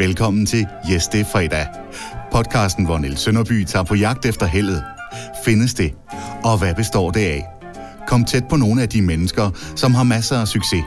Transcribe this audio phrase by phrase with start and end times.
[0.00, 1.66] Velkommen til Yes, det er fredag.
[2.32, 4.84] Podcasten, hvor Niels Sønderby tager på jagt efter heldet.
[5.44, 5.94] Findes det?
[6.44, 7.46] Og hvad består det af?
[8.08, 10.84] Kom tæt på nogle af de mennesker, som har masser af succes.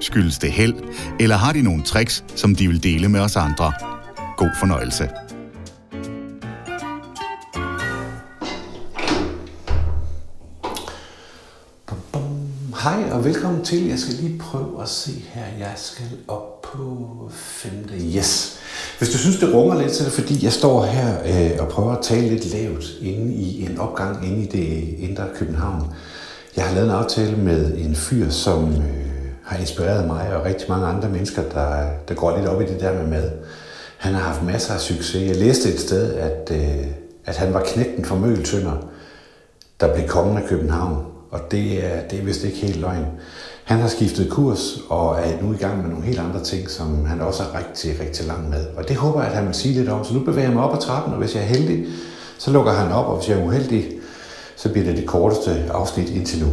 [0.00, 0.74] Skyldes det held,
[1.20, 3.72] eller har de nogle tricks, som de vil dele med os andre?
[4.36, 5.08] God fornøjelse.
[12.82, 13.86] Hej og velkommen til.
[13.86, 15.46] Jeg skal lige prøve at se her.
[15.58, 17.94] Jeg skal op på femte.
[18.16, 18.58] Yes.
[18.98, 21.68] Hvis du synes, det runger lidt, så er det fordi, jeg står her øh, og
[21.68, 25.92] prøver at tale lidt lavt inde i en opgang inde i det indre København.
[26.56, 29.06] Jeg har lavet en aftale med en fyr, som øh,
[29.42, 32.80] har inspireret mig og rigtig mange andre mennesker, der, der går lidt op i det
[32.80, 33.30] der med mad.
[33.96, 35.28] Han har haft masser af succes.
[35.28, 36.86] Jeg læste et sted, at, øh,
[37.24, 38.88] at han var knægten for Møgeltønder,
[39.80, 41.06] der blev kongen af København.
[41.30, 43.06] Og det er, det er vist ikke helt løgn.
[43.66, 47.04] Han har skiftet kurs og er nu i gang med nogle helt andre ting, som
[47.04, 48.66] han også er rigtig, rigtig langt med.
[48.76, 50.04] Og det håber jeg, at han vil sige lidt om.
[50.04, 51.86] Så nu bevæger jeg mig op ad trappen, og hvis jeg er heldig,
[52.38, 53.90] så lukker han op, og hvis jeg er uheldig,
[54.56, 56.52] så bliver det det korteste afsnit indtil nu.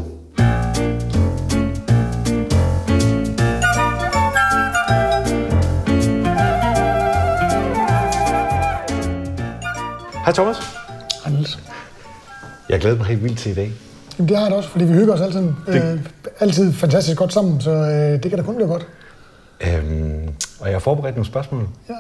[10.26, 10.58] Hej Thomas.
[11.24, 11.60] Hej Niels.
[12.70, 13.72] Jeg glæder mig helt vildt til i dag.
[14.18, 16.00] Jamen, det har jeg da også, fordi vi hygger os altid, øh,
[16.40, 18.88] altid fantastisk godt sammen, så øh, det kan da kun blive godt.
[19.62, 21.68] Øhm, og jeg har forberedt nogle spørgsmål.
[21.90, 21.94] Ja.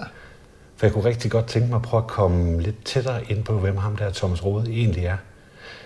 [0.78, 3.54] For jeg kunne rigtig godt tænke mig at prøve at komme lidt tættere ind på,
[3.54, 5.18] hvem ham der Thomas Rode egentlig er.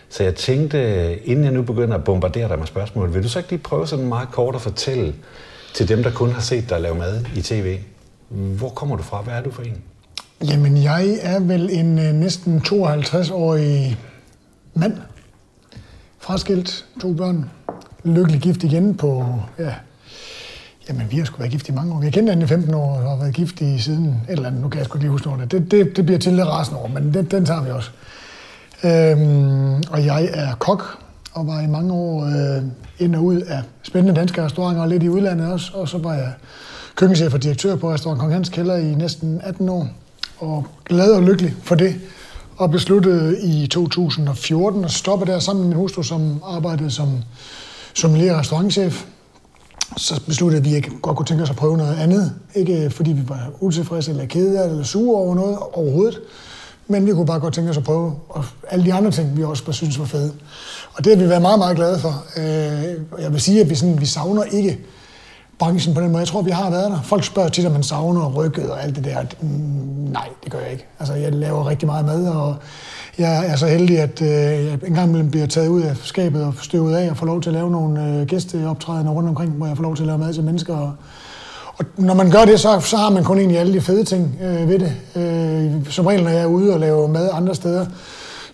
[0.10, 0.80] Så jeg tænkte,
[1.28, 3.88] inden jeg nu begynder at bombardere dig med spørgsmål, vil du så ikke lige prøve
[3.88, 5.14] sådan meget kort at fortælle
[5.74, 7.78] til dem, der kun har set dig lave mad i tv?
[8.30, 9.22] Hvor kommer du fra?
[9.22, 9.82] Hvad er du for en?
[10.44, 13.98] Jamen, jeg er vel en øh, næsten 52-årig
[14.74, 14.98] mand.
[16.28, 17.50] Fraskilt, to børn.
[18.04, 19.26] Lykkelig gift igen på,
[19.60, 19.74] ja,
[20.90, 22.04] jamen vi har sgu været gift i mange år.
[22.04, 24.62] Jeg kender hende i 15 år og har været gift i siden et eller andet.
[24.62, 25.52] Nu kan jeg sgu ikke lige huske noget.
[25.52, 27.90] Det, det, det bliver til lidt rasende over, men den, den tager vi også.
[28.84, 30.98] Øhm, og jeg er kok
[31.34, 32.64] og var i mange år øh,
[33.00, 35.72] ind og ud af spændende danske restauranter og lidt i udlandet også.
[35.74, 36.32] Og så var jeg
[36.96, 39.88] køkkenchef og direktør på restaurant Kong Hans Kælder i næsten 18 år.
[40.40, 41.96] Og glad og lykkelig for det.
[42.58, 47.10] Og besluttede i 2014 at stoppe der sammen med min hustru, som arbejdede som
[47.94, 49.06] sommelier restaurantchef.
[49.98, 52.34] Så besluttede vi, at vi godt kunne tænke os at prøve noget andet.
[52.56, 56.20] Ikke øh, fordi vi var utilfredse eller kede eller sure over noget overhovedet.
[56.88, 59.44] Men vi kunne bare godt tænke os at prøve og alle de andre ting, vi
[59.44, 60.34] også bare synes var fede.
[60.94, 62.26] Og det har vi været meget, meget glade for.
[62.38, 64.80] Øh, jeg vil sige, at vi, sådan, vi savner ikke
[65.60, 66.20] branchen på den måde.
[66.20, 67.02] Jeg tror, vi har været der.
[67.02, 69.22] Folk spørger tit, om man savner rykket og alt det der.
[69.42, 69.48] Mm,
[70.12, 70.86] Nej, det gør jeg ikke.
[71.00, 72.56] Altså, jeg laver rigtig meget mad, og
[73.18, 74.28] jeg er så heldig, at øh,
[74.66, 77.50] jeg engang imellem bliver taget ud af skabet og støvet af og får lov til
[77.50, 80.34] at lave nogle øh, gæsteoptrædener rundt omkring, hvor jeg får lov til at lave mad
[80.34, 80.76] til mennesker.
[80.76, 80.94] Og,
[81.78, 84.38] og når man gør det, så, så har man kun egentlig alle de fede ting
[84.44, 84.94] øh, ved det.
[85.16, 87.86] Øh, som regel, når jeg er ude og lave mad andre steder,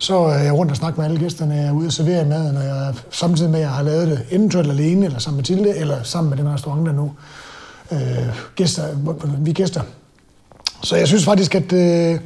[0.04, 1.54] så er jeg rundt og snakker med alle gæsterne.
[1.54, 4.26] Jeg er ude og servere maden, og jeg samtidig med, at jeg har lavet det
[4.30, 7.12] eventuelt alene, eller sammen med Tilde, eller sammen med den restaurant, der nu
[7.92, 7.98] øh,
[8.56, 8.82] gæster,
[9.38, 9.80] vi gæster.
[10.82, 12.18] Så jeg synes faktisk, at øh,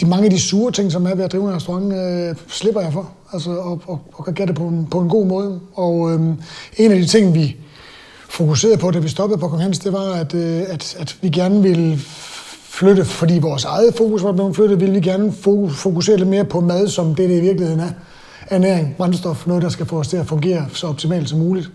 [0.00, 2.80] de mange af de sure ting, som er ved at drive en restaurant, øh, slipper
[2.80, 3.10] jeg for.
[3.32, 5.60] Altså, og, og, og kan gøre det på en, på en god måde.
[5.74, 6.20] Og øh,
[6.76, 7.56] en af de ting, vi
[8.28, 11.28] fokuserede på, da vi stoppede på Kong Hans, det var, at, øh, at, at vi
[11.28, 11.98] gerne ville
[12.76, 15.32] flytte, fordi vores eget fokus var blevet flyttet, ville vi gerne
[15.70, 17.90] fokusere lidt mere på mad, som det, det i virkeligheden er.
[18.46, 21.70] Ernæring, brændstof, noget, der skal få os til at fungere så optimalt som muligt.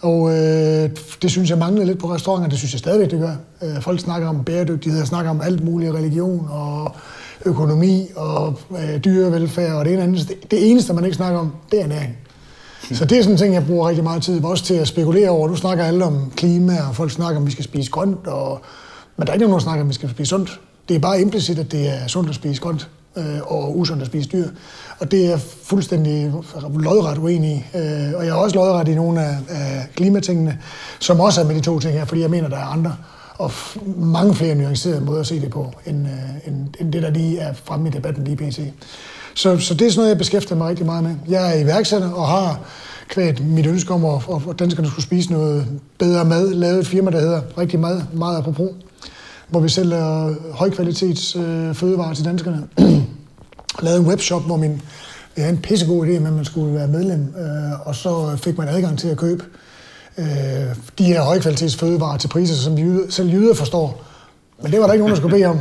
[0.00, 0.90] Og øh,
[1.22, 3.34] det synes jeg manglede lidt på restauranter, det synes jeg stadigvæk, det gør.
[3.62, 6.92] Øh, folk snakker om bæredygtighed, snakker om alt muligt, religion og
[7.44, 10.28] økonomi og øh, dyrevelfærd og det ene andet.
[10.28, 12.16] Det, det eneste, man ikke snakker om, det er ernæring.
[12.92, 15.30] Så det er sådan en ting, jeg bruger rigtig meget tid også til at spekulere
[15.30, 15.48] over.
[15.48, 18.60] Nu snakker alle om klima, og folk snakker om, at vi skal spise grønt, og
[19.16, 20.60] men der er ikke nogen, der snakker om, at vi skal spise sundt.
[20.88, 24.06] Det er bare implicit, at det er sundt at spise grønt, øh, og usundt at
[24.08, 24.48] spise dyr.
[24.98, 26.32] Og det er jeg fuldstændig
[26.78, 27.78] lodret uenig i.
[27.78, 30.58] Øh, og jeg er også lodret i nogle af, af klimatingene,
[31.00, 32.96] som også er med de to ting her, fordi jeg mener, der er andre
[33.38, 37.02] og f- mange flere nuancerede måder at se det på, end, øh, end, end det,
[37.02, 38.60] der lige er fremme i debatten lige pt.
[39.34, 41.14] Så, så det er sådan noget, jeg beskæftiger mig rigtig meget med.
[41.28, 42.60] Jeg er iværksætter og har
[43.08, 44.20] kvært mit ønske om, at,
[44.50, 45.66] at danskerne skulle spise noget
[45.98, 48.70] bedre mad, lavet et firma, der hedder Rigtig Mad, meget apropos,
[49.54, 52.62] hvor vi sælger højkvalitets øh, fødevarer til danskerne.
[53.82, 54.82] lavede en webshop, hvor min,
[55.36, 58.58] ja havde en pissegod idé med, at man skulle være medlem, øh, og så fik
[58.58, 59.44] man adgang til at købe
[60.18, 60.26] øh,
[60.98, 64.02] de her højkvalitets fødevarer til priser, som jyde, selv jyder forstår.
[64.62, 65.58] Men det var der ikke nogen, der skulle bede om.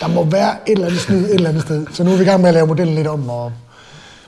[0.00, 1.86] Der må være et eller andet snyd et eller andet sted.
[1.92, 3.28] Så nu er vi i gang med at lave modellen lidt om.
[3.28, 3.52] Og,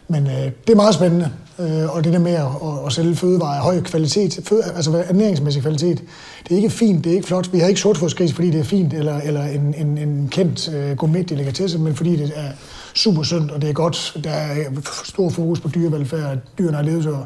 [0.08, 1.30] men øh, det er meget spændende.
[1.58, 5.04] Øh, og det der med at, at, at sælge fødevarer af høj kvalitet, føde, altså
[5.08, 6.02] ernæringsmæssig kvalitet,
[6.48, 7.52] det er ikke fint, det er ikke flot.
[7.52, 10.96] Vi har ikke sortfodsgris, fordi det er fint, eller, eller en, en, en kendt øh,
[10.96, 12.48] gourmet delikatesse, men fordi det er
[12.94, 14.16] super sundt, og det er godt.
[14.24, 14.64] Der er
[15.04, 17.16] stor fokus på dyrevelfærd, at dyrene har levet så,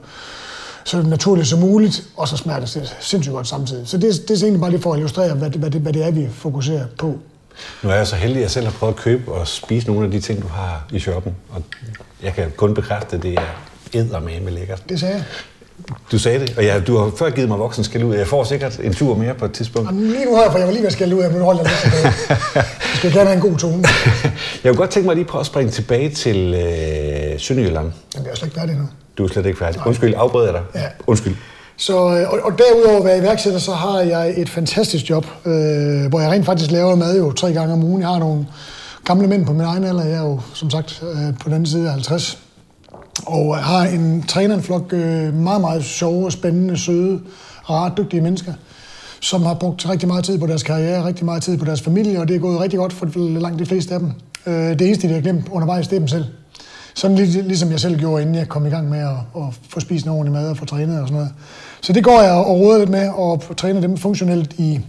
[0.85, 3.89] så naturligt som muligt, og så smager det sindssygt godt samtidig.
[3.89, 5.93] Så det, det er egentlig bare lige for at illustrere, hvad det, hvad, det, hvad
[5.93, 7.19] det er, vi fokuserer på.
[7.83, 10.05] Nu er jeg så heldig, at jeg selv har prøvet at købe og spise nogle
[10.05, 11.37] af de ting, du har i shoppen.
[11.51, 11.63] Og
[12.23, 14.83] jeg kan kun bekræfte, at det er med lækkert.
[14.89, 15.25] Det sagde jeg.
[16.13, 18.15] Du sagde det, og ja, du har før givet mig voksen skal ud.
[18.15, 19.89] Jeg får sikkert en tur mere på et tidspunkt.
[19.89, 21.45] Jamen, lige nu har jeg, for jeg var lige ved at skælde ud, men nu
[21.45, 22.35] holder jeg lidt tilbage.
[22.55, 22.65] Jeg
[22.97, 23.85] skal gerne have en god tone.
[24.65, 27.93] jeg kunne godt tænke mig lige prøve at springe tilbage til øh, Sønderjylland.
[28.15, 28.89] Jamen, jeg er slet ikke færdig nu.
[29.19, 29.87] Du er slet ikke færdig.
[29.87, 30.81] Undskyld, afbryder jeg dig.
[30.83, 30.87] Ja.
[31.07, 31.35] Undskyld.
[31.77, 35.53] Så, øh, og, og derudover at være iværksætter, så har jeg et fantastisk job, øh,
[36.09, 38.01] hvor jeg rent faktisk laver mad jo tre gange om ugen.
[38.01, 38.47] Jeg har nogle
[39.05, 40.05] gamle mænd på min egen alder.
[40.05, 42.39] Jeg er jo, som sagt, øh, på den side af 50.
[43.27, 47.21] Og øh, har en træner, en flok øh, meget, meget sjove, spændende, søde
[47.65, 48.53] og ret dygtige mennesker,
[49.21, 52.21] som har brugt rigtig meget tid på deres karriere, rigtig meget tid på deres familie,
[52.21, 54.13] og det er gået rigtig godt for langt de fleste af dem.
[54.47, 56.25] Øh, det eneste, de har glemt undervejs, det er dem selv.
[56.95, 59.81] Sådan lig, ligesom jeg selv gjorde, inden jeg kom i gang med at, at få
[59.81, 61.33] spist en ordentlig mad og få trænet og sådan noget.
[61.81, 64.81] Så det går jeg og råder lidt med, og træner dem funktionelt i,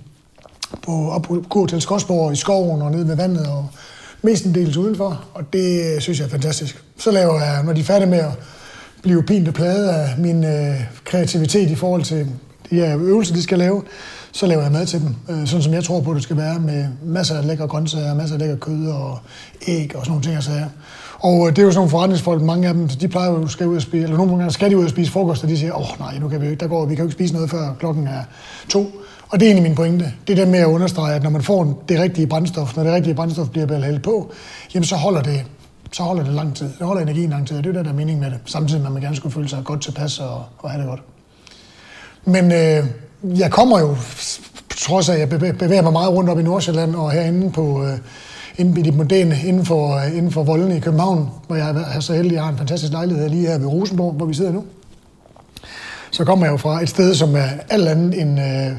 [0.86, 3.68] på, op på til Skodsborg i skoven og nede ved vandet og
[4.22, 6.84] mestendels udenfor, og det øh, synes jeg er fantastisk.
[6.98, 8.32] Så laver jeg, når de er færdige med at
[9.02, 10.76] blive pint og plade af min øh,
[11.06, 12.28] kreativitet i forhold til
[12.70, 13.84] de her øvelser, de skal lave,
[14.32, 16.60] så laver jeg mad til dem, øh, sådan som jeg tror på, det skal være,
[16.60, 19.20] med masser af lækre grøntsager, masser af lækker kød og
[19.68, 20.70] æg og sådan nogle ting og sager.
[21.20, 23.50] Og øh, det er jo sådan nogle forretningsfolk, mange af dem, de plejer jo at
[23.50, 25.58] skal ud og spise, eller nogle gange skal de ud og spise frokost, og de
[25.58, 27.34] siger, åh oh, nej, nu kan vi ikke, der går, vi kan jo ikke spise
[27.34, 28.24] noget før klokken er
[28.70, 29.01] to.
[29.32, 30.14] Og det er egentlig min pointe.
[30.28, 32.94] Det er der med at understrege, at når man får det rigtige brændstof, når det
[32.94, 34.32] rigtige brændstof bliver hældt på,
[34.74, 35.46] jamen så holder det
[35.92, 36.70] så holder det lang tid.
[36.80, 38.40] Det holder energien lang tid, og det er det, der er meningen med det.
[38.46, 41.02] Samtidig med, at man gerne skulle føle sig godt tilpas og, og have det godt.
[42.26, 42.86] Men øh,
[43.40, 43.96] jeg kommer jo,
[44.78, 47.98] trods af, at jeg bevæger mig meget rundt op i Nordsjælland og herinde på, øh,
[48.58, 52.00] inde i det moderne, inden for, øh, inden for Volden i København, hvor jeg er
[52.00, 54.52] så heldig, at jeg har en fantastisk lejlighed lige her ved Rosenborg, hvor vi sidder
[54.52, 54.64] nu.
[56.12, 58.72] Så kommer jeg jo fra et sted, som er alt andet end, øh,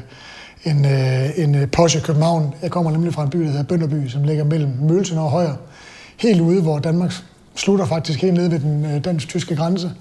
[0.63, 2.53] en, øh, en øh, Porsche København.
[2.61, 5.53] Jeg kommer nemlig fra en by, der hedder Bønderby, som ligger mellem Mølsen og Højer.
[6.17, 7.13] Helt ude, hvor Danmark
[7.55, 9.91] slutter faktisk helt nede ved den øh, dansk-tyske grænse.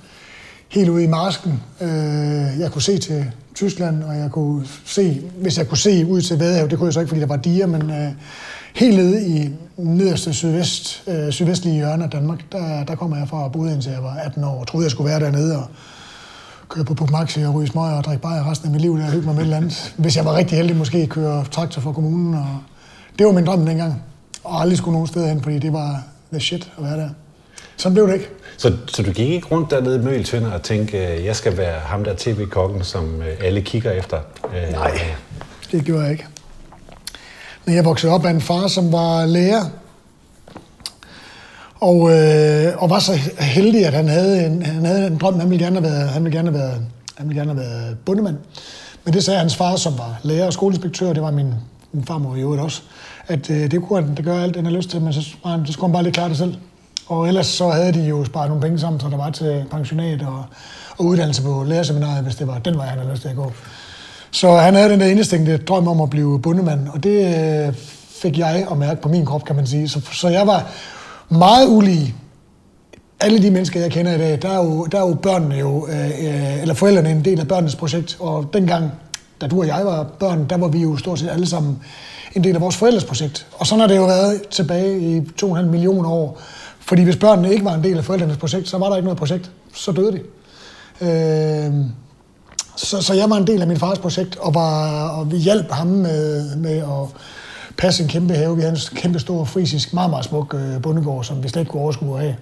[0.68, 1.62] Helt ude i marsken.
[1.80, 1.88] Øh,
[2.60, 3.24] jeg kunne se til
[3.54, 6.94] Tyskland, og jeg kunne se, hvis jeg kunne se ud til Vadehav, det kunne jeg
[6.94, 8.12] så ikke, fordi der var diger, men øh,
[8.74, 13.44] helt nede i nederste sydvest, øh, sydvestlige hjørne af Danmark, der, der kommer jeg fra
[13.44, 15.64] og boede indtil jeg var 18 år, og troede, jeg skulle være dernede, og
[16.72, 19.26] køre på Maxi og ryge smøger og drikke bajer resten af mit liv, der hygge
[19.26, 19.94] mig med et eller andet.
[19.96, 22.34] Hvis jeg var rigtig heldig, måske køre traktor for kommunen.
[22.34, 22.46] Og
[23.18, 24.02] det var min drøm dengang.
[24.44, 26.02] Og aldrig skulle nogen steder hen, fordi det var
[26.32, 27.08] the shit at være der.
[27.76, 28.28] Sådan blev det ikke.
[28.56, 31.80] Så, så du gik ikke rundt dernede i Møgeltønder og tænkte, at jeg skal være
[31.80, 34.18] ham der tv-kokken, som øh, alle kigger efter?
[34.44, 35.00] Øh, Nej,
[35.72, 36.26] det gjorde jeg ikke.
[37.64, 39.64] Men jeg voksede op af en far, som var lærer,
[41.82, 45.40] og, øh, og var så heldig, at han havde en, han havde en drøm.
[45.40, 46.80] Han ville gerne have været, han ville gerne have været,
[47.16, 48.36] han ville gerne have været bundemand.
[49.04, 51.54] Men det sagde hans far, som var lærer og skoleinspektør, det var min,
[51.92, 52.82] min farmor i øvrigt også,
[53.28, 55.66] at øh, det kunne han det gøre alt, den har lyst til, men så, han,
[55.66, 56.54] så skulle han bare lige klare det selv.
[57.06, 60.22] Og ellers så havde de jo sparet nogle penge sammen, så der var til pensionat
[60.22, 60.44] og,
[60.98, 63.52] og uddannelse på lærerseminariet, hvis det var den vej, han havde lyst til at gå.
[64.30, 67.74] Så han havde den der indestængte drøm om at blive bundemand, og det øh,
[68.22, 69.88] fik jeg at mærke på min krop, kan man sige.
[69.88, 70.70] Så, så jeg var
[71.32, 72.14] meget ulige
[73.22, 75.88] alle de mennesker, jeg kender i dag, der er jo, der er jo børnene jo,
[75.88, 78.16] øh, øh, eller forældrene en del af børnenes projekt.
[78.20, 78.90] Og dengang,
[79.40, 81.78] da du og jeg var børn, der var vi jo stort set alle sammen
[82.34, 83.46] en del af vores forældres projekt.
[83.52, 86.40] Og sådan har det jo været tilbage i 2,5 millioner år.
[86.80, 89.18] Fordi hvis børnene ikke var en del af forældrenes projekt, så var der ikke noget
[89.18, 89.50] projekt.
[89.74, 90.20] Så døde de.
[91.00, 91.72] Øh,
[92.76, 95.70] så, så jeg var en del af min fars projekt, og, var, og vi hjalp
[95.70, 97.08] ham med, med at
[97.78, 98.56] passe en kæmpe have.
[98.56, 101.70] Vi havde en kæmpe stor frisisk, meget, meget smuk øh, bondegård, som vi slet ikke
[101.70, 102.36] kunne overskue af.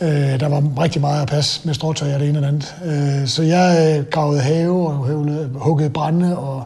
[0.00, 2.74] Øh, der var rigtig meget at passe med stråtøj og det ene og andet.
[2.84, 6.64] Øh, så jeg øh, gravede have og høvlede, huggede brænde og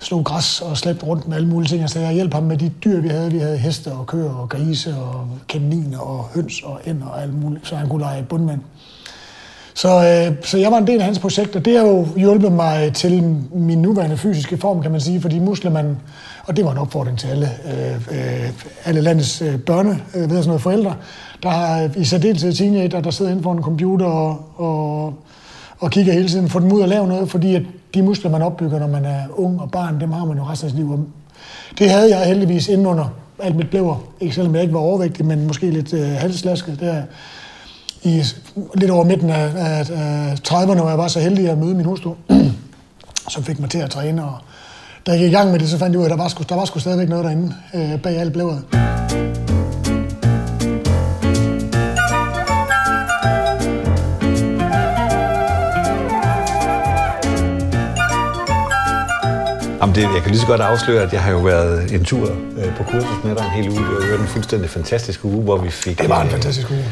[0.00, 1.90] slog græs og slæbte rundt med alle mulige ting.
[1.90, 3.32] Så jeg hjalp ham med de dyr, vi havde.
[3.32, 7.34] Vi havde heste og køer og grise og kaniner og høns og ænder og alt
[7.34, 8.60] muligt, så han kunne lege bundmand.
[9.78, 12.52] Så, øh, så jeg var en del af hans projekt, og det har jo hjulpet
[12.52, 15.96] mig til min nuværende fysiske form, kan man sige, fordi muskler man,
[16.46, 18.50] og det var en opfordring til alle, øh, øh
[18.84, 20.94] alle landets øh, børne, øh, ved sådan noget forældre,
[21.42, 25.14] der har i særdeleshed teenager, der sidder inde for en computer og, og,
[25.78, 27.62] og kigger hele tiden, får dem ud og lave noget, fordi at
[27.94, 30.66] de muskler, man opbygger, når man er ung og barn, dem har man jo resten
[30.66, 31.08] af sit liv.
[31.78, 33.96] Det havde jeg heldigvis inden under alt mit blæver.
[34.20, 36.80] Ikke selvom jeg ikke var overvægtig, men måske lidt øh, halslasket.
[36.80, 37.02] Der
[38.02, 38.22] i
[38.74, 41.84] lidt over midten af, af, af 30'erne, hvor jeg var så heldig at møde min
[41.84, 42.14] hustru,
[43.34, 44.24] som fik mig til at træne.
[44.24, 44.38] Og
[45.06, 46.28] da jeg gik i gang med det, så fandt jeg ud af, at der var
[46.28, 48.62] sgu, der var sgu stadigvæk noget derinde øh, bag alt blævret.
[59.80, 62.36] Jamen det, jeg kan lige så godt afsløre, at jeg har jo været en tur
[62.58, 63.78] øh, på kursus med dig en hel uge.
[63.78, 65.98] Det var en fuldstændig fantastisk uge, hvor vi fik...
[65.98, 66.84] Det var en fantastisk uge.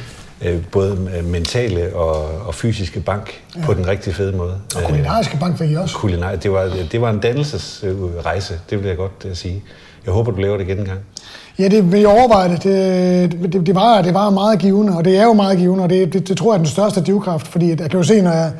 [0.43, 3.64] Øh, både mentale og, og fysiske bank ja.
[3.64, 4.55] på den rigtig fede måde.
[4.76, 5.97] Og kulinariske bank fik I også.
[5.97, 9.62] Kulinar, det, var, det var en dannelsesrejse, det vil jeg godt uh, sige.
[10.07, 10.99] Jeg håber, du laver det igen en gang.
[11.59, 12.62] Ja, det vil jeg overveje det.
[12.62, 15.90] Det, det, det, var, det var meget givende, og det er jo meget givende, og
[15.90, 18.31] det, det, det tror jeg er den største drivkraft, fordi jeg kan jo se, når
[18.31, 18.52] jeg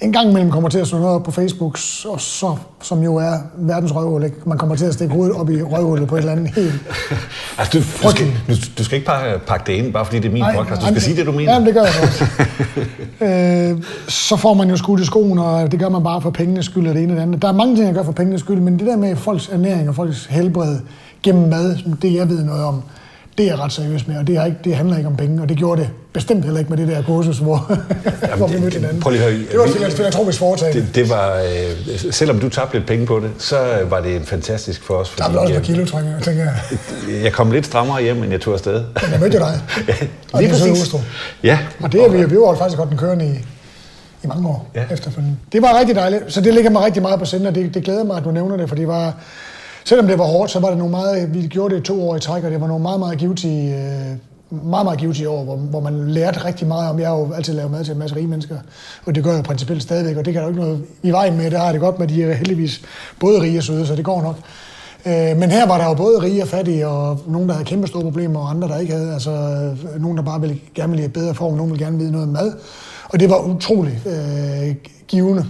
[0.00, 1.78] en gang imellem kommer til at slå noget op på Facebook,
[2.08, 4.36] og så, som jo er verdens røvhul, ikke?
[4.46, 6.72] man kommer til at stikke hovedet op i røvhullet på et eller andet helt
[7.58, 10.28] altså, du, du, skal, du, du skal ikke bare pakke det ind, bare fordi det
[10.28, 10.80] er min nej, podcast.
[10.80, 11.54] Du skal nej, sige det, du mener.
[11.54, 12.24] Ja, det gør jeg også.
[13.26, 16.64] øh, så får man jo skudt i skoen, og det gør man bare for pengenes
[16.64, 17.42] skyld og det ene og det andet.
[17.42, 19.88] Der er mange ting, jeg gør for pengenes skyld, men det der med folks ernæring
[19.88, 20.78] og folks helbred
[21.22, 22.82] gennem mad, det jeg ved noget om,
[23.38, 25.42] det er jeg ret seriøs med, og det, er ikke, det handler ikke om penge,
[25.42, 27.66] og det gjorde det bestemt heller ikke med det der kursus, hvor,
[28.22, 29.00] Jamen, hvor vi mødte hinanden.
[29.00, 30.80] Prøv lige høre, det var et jeg filantropisk foretagende.
[30.80, 33.58] Det, det var, øh, selvom du tabte lidt penge på det, så
[33.90, 35.08] var det fantastisk for os.
[35.10, 35.84] Fordi, der blev også på kilo,
[36.22, 36.54] tænker jeg.
[37.22, 38.84] Jeg kom lidt strammere hjem, end jeg tog afsted.
[39.02, 39.60] Men jeg mødte dig.
[39.88, 39.94] ja,
[40.32, 40.94] og lige præcis.
[41.42, 41.58] Ja.
[41.80, 43.38] Og det er vi, vi var faktisk godt den kørende i,
[44.24, 44.84] i mange år ja.
[44.90, 45.36] efterfølgende.
[45.52, 47.84] Det var rigtig dejligt, så det ligger mig rigtig meget på senden, og det, det
[47.84, 49.14] glæder mig, at du nævner det, for det var,
[49.84, 52.20] selvom det var hårdt, så var det nogle meget, vi gjorde det to år i
[52.20, 54.16] træk, og det var nogle meget, meget givetige, øh,
[54.50, 56.98] meget, meget givetige år, hvor, hvor man lærte rigtig meget om.
[56.98, 58.56] Jeg har jo altid lavet mad til en masse rige mennesker,
[59.06, 61.36] og det gør jeg principielt stadigvæk, og det kan der jo ikke noget i vejen
[61.36, 61.50] med.
[61.50, 62.82] Det har det godt med, de er heldigvis
[63.20, 64.36] både rige og søde, så det går nok.
[65.06, 67.86] Øh, men her var der jo både rige og fattige, og nogen, der havde kæmpe
[67.86, 69.12] store problemer, og andre, der ikke havde.
[69.12, 72.12] Altså, øh, nogen, der bare ville, gerne ville have bedre form, nogen ville gerne vide
[72.12, 72.52] noget om mad.
[73.04, 74.74] Og det var utrolig øh,
[75.08, 75.46] givende.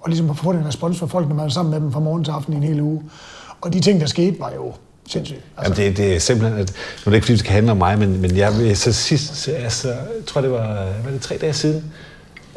[0.00, 2.00] Og ligesom at få den respons fra folk, når man er sammen med dem fra
[2.00, 3.02] morgen til aften i en hel uge.
[3.60, 4.72] Og de ting, der skete, var jo
[5.08, 5.40] sindssygt.
[5.56, 5.82] Altså.
[5.82, 7.76] Jamen det, det er simpelthen, at, nu er det ikke fordi, det skal handle om
[7.76, 11.52] mig, men, men jeg så sidst, altså, jeg tror det var, var det tre dage
[11.52, 11.84] siden,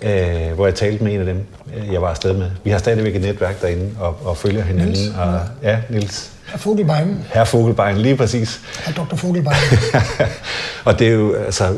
[0.01, 1.45] øh, hvor jeg talte med en af dem,
[1.91, 2.51] jeg var afsted med.
[2.63, 4.93] Vi har stadigvæk et netværk derinde og, og følger hinanden.
[4.93, 6.31] Niels, og, ja, Nils.
[6.47, 7.17] Herr Fogelbein.
[7.33, 8.61] Herr Fogelbein, lige præcis.
[8.79, 9.15] Herr Dr.
[9.15, 9.55] Fogelbein.
[10.85, 11.75] og det er jo, altså...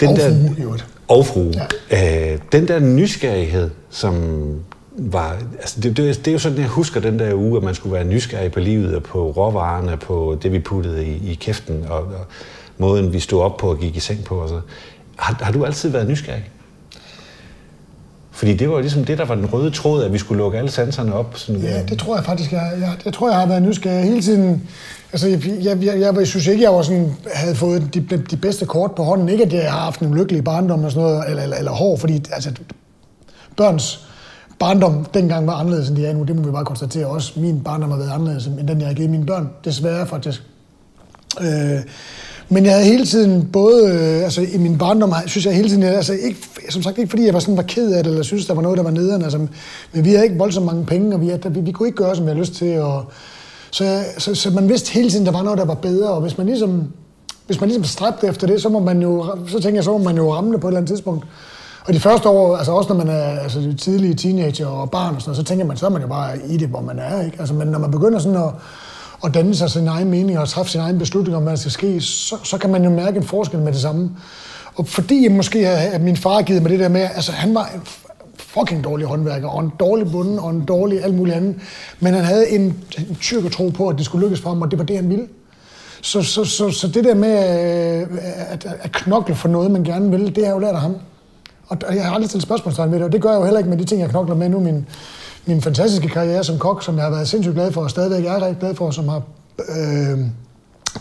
[0.00, 1.52] Den og der, frue, Og frue.
[1.90, 2.32] Ja.
[2.32, 4.44] Øh, den der nysgerrighed, som
[4.96, 7.74] var, altså det, det, det er jo sådan, jeg husker den der uge, at man
[7.74, 11.86] skulle være nysgerrig på livet og på råvarerne, på det, vi puttede i, i kæften,
[11.88, 12.26] og, og
[12.78, 14.34] måden, vi stod op på og gik i seng på.
[14.34, 14.60] Og så.
[15.16, 16.50] Har, har du altid været nysgerrig?
[18.30, 20.70] Fordi det var ligesom det, der var den røde tråd, at vi skulle lukke alle
[20.70, 21.38] sanserne op.
[21.38, 22.52] Sådan, ja, det tror jeg faktisk.
[22.52, 24.68] Jeg, jeg, jeg tror, jeg har været nysgerrig hele tiden.
[25.12, 28.36] Altså, jeg, jeg, jeg, jeg, jeg synes ikke, jeg var sådan, havde fået de, de
[28.36, 29.28] bedste kort på hånden.
[29.28, 31.98] Ikke, at jeg har haft en lykkelig barndom og sådan noget, eller, eller, eller hård,
[31.98, 32.52] fordi altså,
[33.56, 34.06] børns
[34.62, 36.22] barndom dengang var anderledes, end de er nu.
[36.22, 37.40] Det må vi bare konstatere også.
[37.40, 39.48] Min barndom har været anderledes, end den, jeg har givet mine børn.
[39.64, 40.42] Desværre, faktisk.
[41.40, 41.80] Øh,
[42.48, 45.82] men jeg havde hele tiden, både øh, altså, i min barndom, synes jeg hele tiden,
[45.82, 46.38] altså, ikke,
[46.68, 48.62] som sagt ikke fordi jeg var, sådan, var ked af det, eller synes, der var
[48.62, 51.54] noget, der var nederen, altså, men vi havde ikke voldsomt mange penge, og vi, havde,
[51.54, 53.04] vi, vi kunne ikke gøre, som jeg havde lyst til, og,
[53.70, 56.38] så, så, så, man vidste hele tiden, der var noget, der var bedre, og hvis
[56.38, 56.84] man ligesom,
[57.46, 59.98] hvis man ligesom stræbte efter det, så må man jo, så tænker jeg, så må
[59.98, 61.26] man jo ramme det på et eller andet tidspunkt.
[61.86, 65.20] Og de første år, altså også når man er altså, tidlige teenager og barn og
[65.20, 67.24] sådan noget, så tænker man, så er man jo bare i det, hvor man er.
[67.24, 67.36] Ikke?
[67.38, 68.50] Altså, men når man begynder sådan at,
[69.24, 71.72] at danne sig sin egen mening og træffe sin egen beslutning om, hvad der skal
[71.72, 74.10] ske, så, så kan man jo mærke en forskel med det samme.
[74.74, 77.54] Og fordi jeg måske havde, at min far givet mig det der med, altså han
[77.54, 77.80] var en
[78.36, 81.54] fucking dårlig håndværker, og en dårlig bunden, og en dårlig alt muligt andet.
[82.00, 82.60] Men han havde en,
[82.98, 85.08] en tyrk tro på, at det skulle lykkes for ham, og det var det, han
[85.08, 85.26] ville.
[86.02, 87.36] Så, så, så, så det der med
[88.00, 88.08] øh,
[88.48, 90.96] at, at knokle for noget, man gerne vil, det har jeg jo lært af ham.
[91.86, 93.70] Og jeg har aldrig stillet spørgsmålstegn ved det, og det gør jeg jo heller ikke
[93.70, 94.60] med de ting, jeg knokler med nu.
[94.60, 94.86] Min,
[95.46, 98.34] min fantastiske karriere som kok, som jeg har været sindssygt glad for, og stadigvæk er
[98.34, 99.22] rigtig glad for, som har
[99.58, 100.18] øh,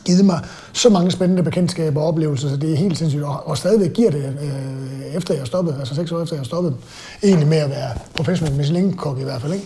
[0.05, 0.39] givet mig
[0.73, 3.23] så mange spændende bekendtskaber og oplevelser, så det er helt sindssygt.
[3.23, 6.75] Og, og stadigvæk giver det, øh, efter jeg stoppede, altså seks år efter jeg stoppede,
[7.23, 9.53] egentlig med at være professionel Michelin-kok i hvert fald.
[9.53, 9.65] Ikke?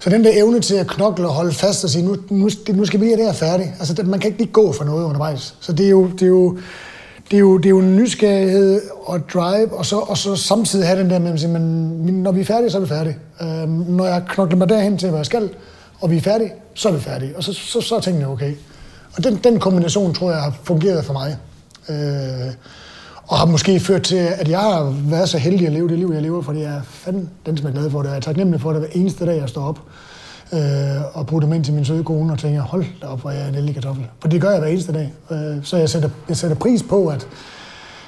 [0.00, 2.84] Så den der evne til at knokle og holde fast og sige, nu, nu, nu
[2.84, 3.68] skal vi have det her færdigt.
[3.78, 5.54] Altså, man kan ikke lige gå for noget undervejs.
[5.60, 6.58] Så det er jo, det er jo
[7.30, 10.86] det er jo, det er jo en nysgerrighed og drive, og så, og så samtidig
[10.86, 11.62] have den der med at sige, men
[12.22, 13.16] når vi er færdige, så er vi færdige.
[13.40, 15.50] Øh, når jeg knokler mig derhen til, hvad jeg skal,
[16.00, 17.36] og vi er færdige, så er vi færdige.
[17.36, 18.54] Og så, så, så er tingene okay.
[19.16, 21.36] Og den, den kombination, tror jeg, har fungeret for mig.
[21.88, 22.52] Øh,
[23.26, 26.10] og har måske ført til, at jeg har været så heldig at leve det liv,
[26.14, 28.08] jeg lever, fordi jeg er fanden den, som er glad for det.
[28.08, 29.78] Jeg er taknemmelig for det hver eneste dag, jeg står op
[30.52, 33.30] øh, og putte dem ind til min søde kone og tænker, hold da op, hvor
[33.30, 34.06] jeg er en heldig kartoffel.
[34.20, 35.12] For det gør jeg hver eneste dag.
[35.30, 37.26] Øh, så jeg sætter, jeg sætter pris på, at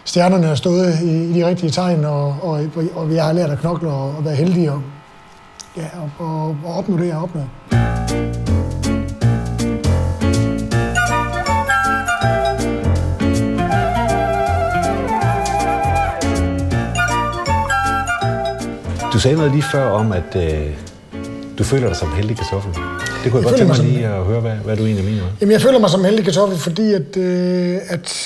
[0.05, 2.61] stjernerne har stået i, i de rigtige tegn, og, og,
[2.95, 4.83] og vi har lært at knokle og, og være heldige og,
[5.77, 5.87] ja,
[6.19, 7.49] og, og, og opnå det, jeg har opnået.
[19.13, 20.92] Du sagde noget lige før om, at øh,
[21.63, 22.73] du føler dig som en heldig kartoffel.
[22.73, 25.23] Det kunne jeg, Jeg godt tænke mig lige at høre, hvad, hvad du egentlig mener.
[25.41, 28.17] Jamen, jeg føler mig som en heldig kartoffel, fordi at, øh, at,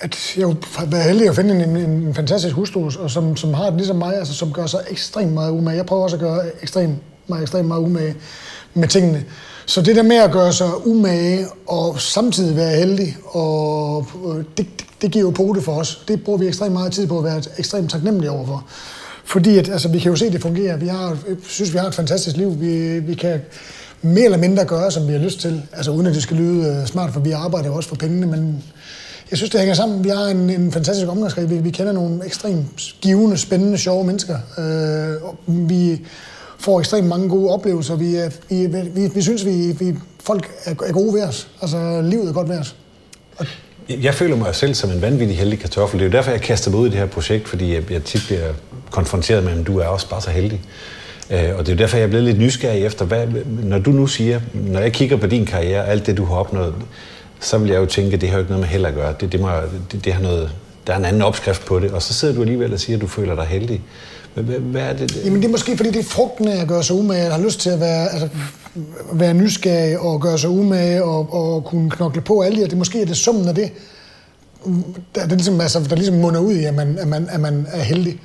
[0.00, 3.54] at jeg har været heldig at finde en, en, en fantastisk hustru, og som, som
[3.54, 5.76] har det ligesom mig, altså, som gør sig ekstremt meget umage.
[5.76, 8.14] Jeg prøver også at gøre ekstremt, mig ekstremt meget umage
[8.74, 9.24] med tingene.
[9.66, 14.66] Så det der med at gøre sig umage og samtidig være heldig, og øh, det,
[14.78, 16.04] det, det giver jo pote for os.
[16.08, 18.66] Det bruger vi ekstremt meget tid på at være ekstremt taknemmelige overfor.
[19.24, 20.76] Fordi at, altså, vi kan jo se, at det fungerer.
[20.76, 22.60] Vi har, jeg synes, vi har et fantastisk liv.
[22.60, 23.40] Vi, vi kan
[24.02, 25.62] mere eller mindre gøre, som vi har lyst til.
[25.72, 28.26] Altså uden at det skal lyde øh, smart, for vi arbejder jo også for pengene,
[28.26, 28.62] men
[29.30, 30.04] jeg synes, det hænger sammen.
[30.04, 31.50] Vi har en, en fantastisk omgangskreds.
[31.50, 34.38] Vi, vi kender nogle ekstremt givende, spændende, sjove mennesker.
[34.58, 36.00] Øh, og vi
[36.58, 37.96] får ekstremt mange gode oplevelser.
[37.96, 41.48] Vi, er, vi, vi, vi synes, vi, vi folk er, er gode ved os.
[41.60, 42.76] Altså, livet er godt ved os.
[44.00, 46.00] Jeg føler mig selv som en vanvittig heldig kartoffel.
[46.00, 48.04] Det er jo derfor, jeg kaster mig ud i det her projekt, fordi jeg, jeg
[48.04, 48.48] tit bliver
[48.90, 50.60] konfronteret med, at du er også bare så heldig.
[51.30, 53.26] Øh, og det er jo derfor, jeg er blevet lidt nysgerrig efter, hvad,
[53.62, 56.74] når du nu siger, når jeg kigger på din karriere, alt det, du har opnået,
[57.40, 59.14] så vil jeg jo tænke, at det har jo ikke noget med held at gøre.
[59.20, 59.48] Det, det, må,
[59.92, 60.50] det, det har noget,
[60.86, 63.02] der er en anden opskrift på det, og så sidder du alligevel og siger, at
[63.02, 63.80] du føler dig heldig.
[64.34, 65.22] Hvad, hvad, hvad er det?
[65.24, 67.22] Jamen det er måske, fordi det er frugten af at gøre sig umage.
[67.22, 68.28] Jeg har lyst til at være, altså,
[69.12, 72.68] være nysgerrig og gøre sig umage og, og kunne knokle på alle de her.
[72.68, 73.72] Det måske er det summen af det,
[75.14, 77.66] der, der, ligesom, altså, der ligesom munder ud i, at man, at man, at man
[77.72, 78.20] er heldig.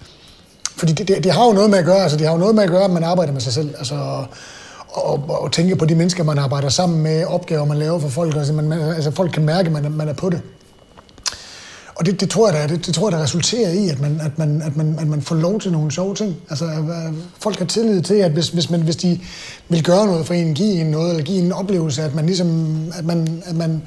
[0.78, 2.56] Fordi det, det, det, har jo noget med at gøre, altså det har jo noget
[2.56, 3.76] med at gøre, at man arbejder med sig selv.
[3.78, 4.28] Altså, og,
[5.14, 8.36] og, og tænke på de mennesker, man arbejder sammen med, opgaver, man laver for folk.
[8.36, 10.42] Altså, man, altså folk kan mærke, at man, man er på det.
[12.00, 14.22] Og det, det, tror jeg, der, det, det tror jeg, der resulterer i, at man,
[14.24, 16.36] at, man, at, man, at man får lov til nogle sjove ting.
[16.50, 19.20] Altså, at folk har tillid til, at hvis, hvis, man, hvis de
[19.70, 22.78] vil gøre noget for en, give en noget, eller give en oplevelse, at man ligesom,
[22.98, 23.82] at man, at man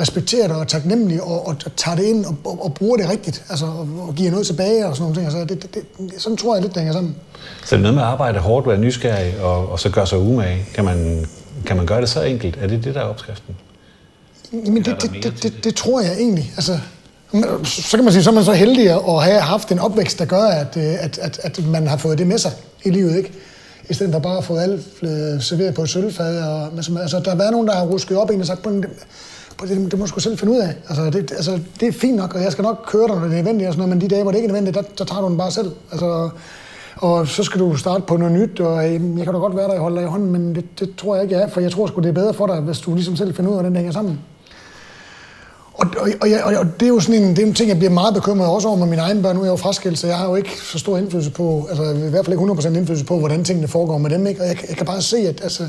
[0.00, 3.08] respekterer det og er taknemmelig og, og, tager det ind og, og, og bruger det
[3.08, 5.36] rigtigt, altså, og, og giver noget tilbage og sådan nogle ting.
[5.36, 7.16] Altså, det, det, det, sådan tror jeg lidt, det hænger sammen.
[7.64, 10.18] Så det er noget med at arbejde hårdt, være nysgerrig og, og så gøre sig
[10.18, 10.66] umage.
[10.74, 11.26] Kan man,
[11.66, 12.56] kan man gøre det så enkelt?
[12.60, 13.56] Er det det, der er opskriften?
[14.52, 16.52] Jamen, det, det, det, det, det tror jeg egentlig.
[16.56, 16.78] Altså,
[17.64, 20.24] så kan man sige, så er man så heldig at have haft en opvækst, der
[20.24, 22.52] gør, at, øh, at, at, at man har fået det med sig
[22.84, 23.32] i livet, ikke?
[23.90, 26.42] I stedet for bare at få alt øh, serveret på et sølvfad.
[26.42, 28.86] Og, altså, der har været nogen, der har rusket op en og sagt, "Prøv, det,
[29.58, 30.74] prøv, det, det må du sgu selv finde ud af.
[30.88, 33.32] Altså det, altså, det er fint nok, og jeg skal nok køre dig, når det
[33.32, 35.04] er nødvendigt, og sådan noget, men de dage, hvor det ikke er nødvendigt, der, der
[35.04, 35.70] tager du den bare selv.
[35.92, 36.30] Altså,
[36.96, 39.66] og så skal du starte på noget nyt, og øh, jeg kan da godt være
[39.66, 41.60] der, jeg holder dig i hånden, men det, det tror jeg ikke, jeg er, for
[41.60, 43.60] jeg tror sgu, det er bedre for dig, hvis du ligesom selv finder ud af,
[43.60, 44.20] hvordan det hænger sammen.
[45.74, 47.76] Og, og, og, jeg- og, det er jo sådan en, det er en ting, jeg
[47.78, 49.34] bliver meget bekymret også over med mine egne børn.
[49.36, 51.82] Nu er jeg jo fraskilt, så jeg har jo ikke så stor indflydelse på, altså
[52.06, 54.26] i hvert fald ikke 100% indflydelse på, hvordan tingene foregår med dem.
[54.26, 54.40] Ikke?
[54.40, 55.68] Og jeg, jeg kan bare se, at altså,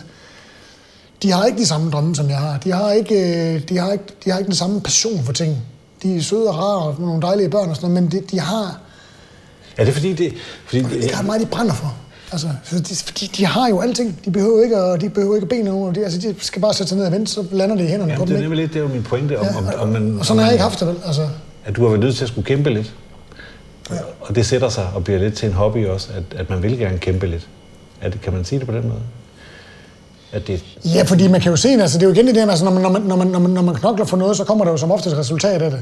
[1.24, 2.58] de har ikke de samme drømme, som jeg har.
[2.58, 3.16] De har ikke,
[3.54, 5.58] øh, de har ikke, de har ikke den samme passion for ting.
[6.04, 8.40] De er søde og rare og nogle dejlige børn og sådan noget, men de, de
[8.40, 8.80] har
[9.78, 10.34] Er det fordi, det,
[10.66, 11.96] fordi det, ret meget, de brænder for.
[12.32, 14.20] Altså, så de, fordi de har jo alting.
[14.26, 15.96] De behøver ikke at, de behøver ikke at bede nogen.
[15.96, 18.12] De, altså, de skal bare sætte sig ned og vente, så lander det i hænderne
[18.12, 18.36] ja, på det dem.
[18.36, 18.50] er Ikke?
[18.50, 20.54] nemlig lidt, det er jo min pointe, om, om, om man, Og sådan har jeg
[20.54, 20.96] ikke haft det vel.
[21.06, 21.28] Altså,
[21.66, 22.94] At du har været nødt til at skulle kæmpe lidt.
[23.92, 23.96] Ja.
[24.22, 26.78] Og det sætter sig og bliver lidt til en hobby også, at, at man vil
[26.78, 27.48] gerne kæmpe lidt.
[28.02, 29.02] Er det, kan man sige det på den måde?
[30.32, 32.50] At det, Ja, fordi man kan jo se, altså det er jo igen det der,
[32.50, 34.72] altså, når, man, når, man, når, man, når, man, knokler for noget, så kommer der
[34.72, 35.82] jo som ofte et resultat af det.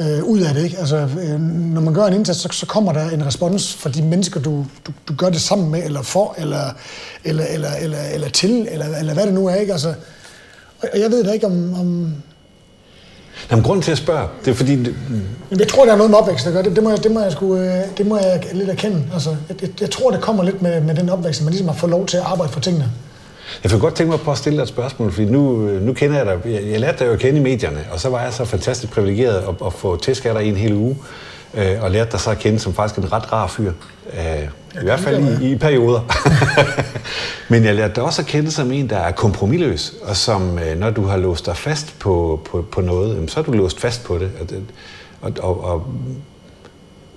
[0.00, 0.78] Øh, ud af det, ikke?
[0.78, 4.02] Altså, øh, når man gør en indsats, så, så kommer der en respons fra de
[4.02, 6.74] mennesker, du, du, du gør det sammen med, eller for, eller,
[7.24, 9.72] eller, eller, eller, eller til, eller, eller hvad det nu er, ikke?
[9.72, 9.94] Altså,
[10.82, 12.14] og jeg ved da ikke, om, om...
[13.50, 14.94] Nå, men grunden til at spørge, det er fordi, det,
[15.58, 16.76] jeg tror, der er noget med opvækst, der gør det.
[16.76, 19.04] Det må jeg, det må jeg, sgu, øh, det må jeg lidt erkende.
[19.12, 21.68] Altså, jeg, jeg, jeg tror, det kommer lidt med, med den opvækst, at man ligesom
[21.68, 22.90] har fået lov til at arbejde for tingene.
[23.64, 26.16] Jeg vil godt tænke mig på at stille dig et spørgsmål, fordi nu, nu kender
[26.16, 28.32] jeg dig, jeg, jeg lærte dig jo at kende i medierne, og så var jeg
[28.32, 30.96] så fantastisk privilegeret at, at få tæsk af dig i en hel uge,
[31.54, 33.72] øh, og lærte dig så at kende som faktisk en ret rar fyr.
[34.12, 34.42] Øh,
[34.82, 36.00] I hvert fald i, i perioder.
[37.52, 40.78] Men jeg lærte dig også at kende som en, der er kompromilløs, og som, øh,
[40.78, 44.04] når du har låst dig fast på, på, på noget, så er du låst fast
[44.04, 44.30] på det-
[45.20, 45.86] og, og, og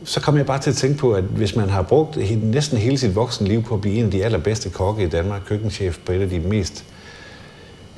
[0.05, 2.97] så kom jeg bare til at tænke på, at hvis man har brugt næsten hele
[2.97, 6.11] sit voksne liv på at blive en af de allerbedste kokke i Danmark, køkkenchef på
[6.11, 6.83] et af de mest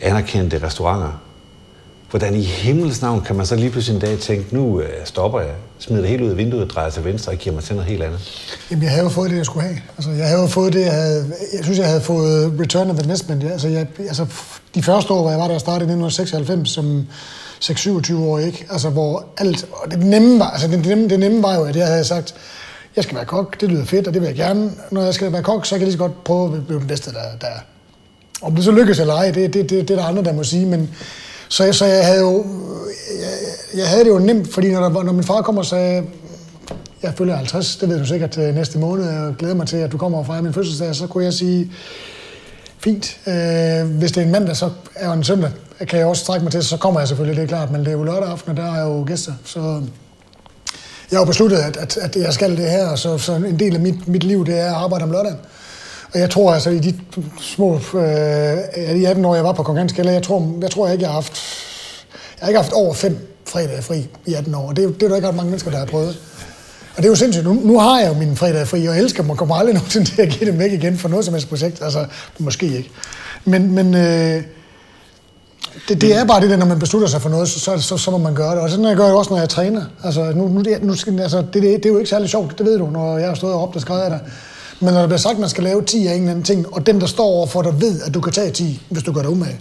[0.02, 1.22] anerkendte restauranter,
[2.10, 5.39] hvordan i himmels navn kan man så lige pludselig en dag tænke, nu øh, stopper
[5.39, 7.89] jeg, smider det hele ud af vinduet, drejer til venstre og giver mig til noget
[7.89, 8.20] helt andet?
[8.72, 9.78] Jamen, jeg havde jo fået det, jeg skulle have.
[9.98, 11.34] Altså, jeg havde jo fået det, jeg havde...
[11.54, 13.44] Jeg synes, jeg havde fået return of investment.
[13.44, 13.50] Ja.
[13.50, 14.26] Altså, jeg, altså,
[14.76, 17.08] de første år, hvor jeg var der startede i 1996 som,
[17.63, 18.65] 6-27 år, ikke?
[18.70, 19.65] Altså, hvor alt...
[19.72, 22.36] Og det nemme var, altså, det, nemme, det nemme var jo, at jeg havde sagt,
[22.96, 24.72] jeg skal være kok, det lyder fedt, og det vil jeg gerne.
[24.91, 26.88] Når jeg skal være kok, så kan jeg lige så godt prøve at blive den
[26.88, 27.60] bedste, der, der er.
[28.41, 30.44] Om det så lykkes eller ej, det, det, det, det er der andre, der må
[30.44, 30.89] sige, men
[31.50, 32.46] så, så jeg havde jo,
[33.22, 36.04] jeg, jeg havde det jo nemt, fordi når, der, når min far kommer og sagde,
[37.04, 39.91] jeg følger 50, det ved du sikkert øh, næste måned, og glæder mig til, at
[39.91, 41.72] du kommer og fejrer min fødselsdag, så kunne jeg sige,
[42.80, 43.18] fint.
[43.28, 45.52] Øh, hvis det er en mandag, så er en søndag,
[45.88, 47.88] kan jeg også strække mig til, så kommer jeg selvfølgelig, det er klart, men det
[47.88, 49.82] er jo lørdag aften, og der er jo gæster, så
[51.12, 53.82] jeg har besluttet, at, at, at jeg skal det her, så, så en del af
[53.82, 55.38] mit, mit liv, det er at arbejde om lørdagen.
[56.14, 57.00] Og jeg tror altså, i de
[57.42, 58.02] små, øh,
[59.00, 61.14] de 18 år, jeg var på konkurrenskælder, jeg tror, jeg tror jeg ikke, jeg har
[61.14, 61.42] haft,
[62.12, 64.72] jeg har ikke haft over fem fredage fri i 18 år.
[64.72, 66.20] Det, det er der ikke ret mange mennesker, der har prøvet.
[66.96, 67.46] Og det er jo sindssygt.
[67.46, 69.74] Nu, nu har jeg jo min fredag fri, og jeg elsker dem, og kommer aldrig
[69.80, 71.82] nogensinde til at give dem væk igen for noget som helst projekt.
[71.82, 72.06] Altså,
[72.40, 72.92] måske ikke.
[73.46, 74.44] Men, men øh,
[75.90, 77.98] det, det er bare det der, når man beslutter sig for noget, så, så, så,
[77.98, 78.60] så må man gøre det.
[78.60, 79.86] Og sådan jeg gør jeg også, når jeg træner.
[80.04, 82.66] Altså, nu, nu, nu skal, altså, det, det, det, er jo ikke særlig sjovt, det
[82.66, 84.20] ved du, når jeg har stået og råbt og skrevet af dig.
[84.80, 86.74] Men når der bliver sagt, at man skal lave 10 af en eller anden ting,
[86.74, 89.22] og den, der står overfor dig, ved, at du kan tage 10, hvis du gør
[89.22, 89.60] dig umage,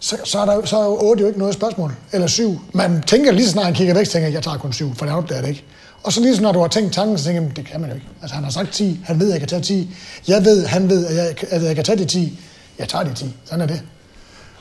[0.00, 1.92] så, så, er der, så er jo 8 jo ikke noget spørgsmål.
[2.12, 2.60] Eller 7.
[2.72, 5.36] Man tænker lige så snart, han kigger væk, tænker jeg tager kun 7, for det
[5.36, 5.64] er det ikke.
[6.02, 7.90] Og så lige så når du har tænkt tanken, så tænker jeg, det kan man
[7.90, 8.06] jo ikke.
[8.22, 9.94] Altså han har sagt 10, han ved, at jeg kan tage 10.
[10.28, 12.40] Jeg ved, han ved, at jeg, at jeg kan tage de 10.
[12.78, 13.36] Jeg tager de 10.
[13.44, 13.82] Sådan er det.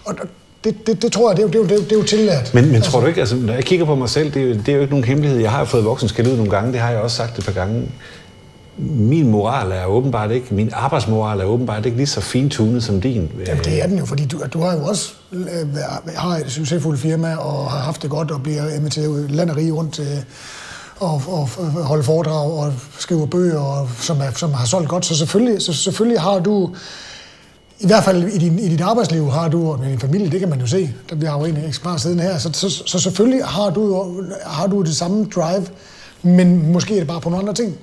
[0.06, 0.15] Og
[0.63, 2.54] det, det, det tror jeg, det er, jo, det, er jo, det er jo tilladt.
[2.54, 2.91] Men, men altså.
[2.91, 4.74] tror du ikke, altså, når jeg kigger på mig selv, det er, jo, det er
[4.74, 5.39] jo ikke nogen hemmelighed.
[5.39, 7.52] Jeg har jo fået voksenskæld ud nogle gange, det har jeg også sagt et par
[7.52, 7.88] gange
[8.78, 13.32] min moral er åbenbart ikke, min arbejdsmoral er åbenbart ikke lige så fintunet som din.
[13.48, 15.48] Jamen, det er den jo, fordi du, du har jo også øh,
[16.15, 19.72] har et succesfuldt firma og har haft det godt og bliver inviteret land og rige
[19.72, 20.26] rundt til
[21.00, 21.50] og, og,
[21.84, 25.06] holde foredrag og skrive bøger, og, som, er, som har solgt godt.
[25.06, 26.76] Så selvfølgelig, så selvfølgelig har du,
[27.86, 30.50] i hvert fald i, din, i dit arbejdsliv har du, og din familie, det kan
[30.50, 33.45] man jo se, der vi har jo en ekspert siden her, så, så, så selvfølgelig
[33.45, 34.13] har du,
[34.45, 35.65] har du det samme drive,
[36.21, 37.78] men måske er det bare på nogle andre ting.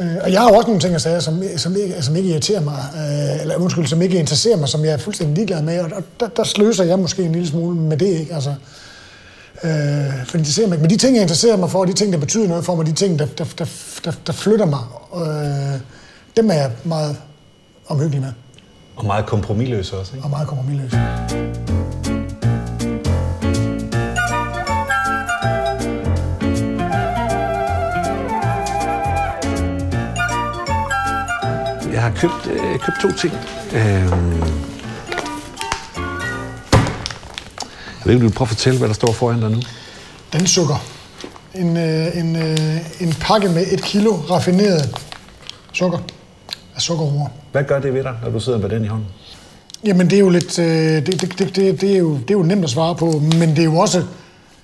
[0.00, 2.60] Øh, og jeg har også nogle ting at sige, som, som, ikke, som ikke irriterer
[2.60, 6.02] mig, øh, eller undskyld, som ikke interesserer mig, som jeg er fuldstændig ligeglad med, og
[6.20, 8.34] der, der sløser jeg måske en lille smule med det, ikke?
[8.34, 8.54] Altså,
[9.64, 10.82] øh, for det interesserer mig ikke.
[10.82, 12.92] Men de ting, jeg interesserer mig for, de ting, der betyder noget for mig, de
[12.92, 13.66] ting, der, der, der,
[14.04, 14.80] der, der flytter mig,
[15.16, 15.80] øh,
[16.36, 17.16] dem er jeg meget
[17.86, 18.32] omhyggelig med.
[19.00, 20.24] Og meget kompromilløs også, ikke?
[20.24, 20.92] Og meget kompromilløs.
[31.92, 33.34] Jeg har købt, øh, købt to ting.
[33.72, 33.80] Øh,
[37.98, 39.60] jeg ved ikke, du vil prøve at fortælle, hvad der står foran dig nu?
[40.32, 40.84] Den sukker.
[41.54, 44.96] En, øh, en, øh, en pakke med et kilo raffineret
[45.72, 45.98] sukker
[46.80, 47.28] af sukkerroer.
[47.52, 49.06] Hvad gør det ved dig, når du sidder med den i hånden?
[49.84, 50.58] Jamen, det er jo lidt...
[50.58, 53.22] Øh, det, det, det, det, det, er jo, det er jo nemt at svare på,
[53.38, 54.02] men det er jo også...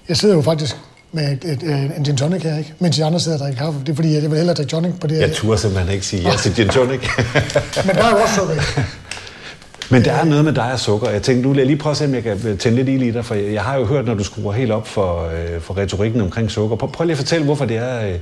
[0.09, 0.77] Jeg sidder jo faktisk
[1.13, 1.63] med et, et,
[1.97, 2.75] en gin tonic her, ikke?
[2.79, 3.81] mens de andre sidder og drikker kaffe.
[3.81, 6.23] Det er fordi, jeg vil hellere drikke tonic på det Jeg turde simpelthen ikke sige
[6.23, 7.01] ja til gin tonic.
[7.87, 8.55] Men der er jo også sukker
[9.91, 11.11] Men der er noget med dig og sukker.
[11.11, 13.11] Jeg tænkte, nu vil jeg lige prøve at se, om jeg kan tænde lidt i
[13.11, 16.21] dig, for jeg har jo hørt, når du skruer helt op for, øh, for retorikken
[16.21, 16.77] omkring sukker.
[16.77, 18.15] Prøv, prøv lige at fortælle, hvorfor det er, øh,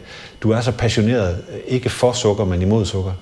[0.43, 1.37] du er så passioneret,
[1.69, 3.13] ikke for sukker, men imod sukker.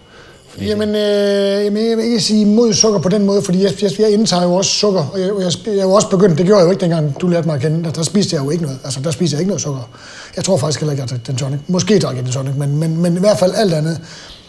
[0.61, 3.91] Jamen, øh, jamen, jeg vil ikke sige imod sukker på den måde, fordi jeg, jeg,
[3.99, 6.59] jeg indtager jo også sukker, og jeg, jeg, jeg er jo også begyndt, det gjorde
[6.59, 8.63] jeg jo ikke dengang du lærte mig at kende, der, der spiste jeg jo ikke
[8.63, 9.91] noget, altså der spiste jeg ikke noget sukker.
[10.37, 11.61] Jeg tror faktisk heller ikke, at jeg den tonic.
[11.67, 14.01] Måske drak jeg den tonic, men, men, men i hvert fald alt andet.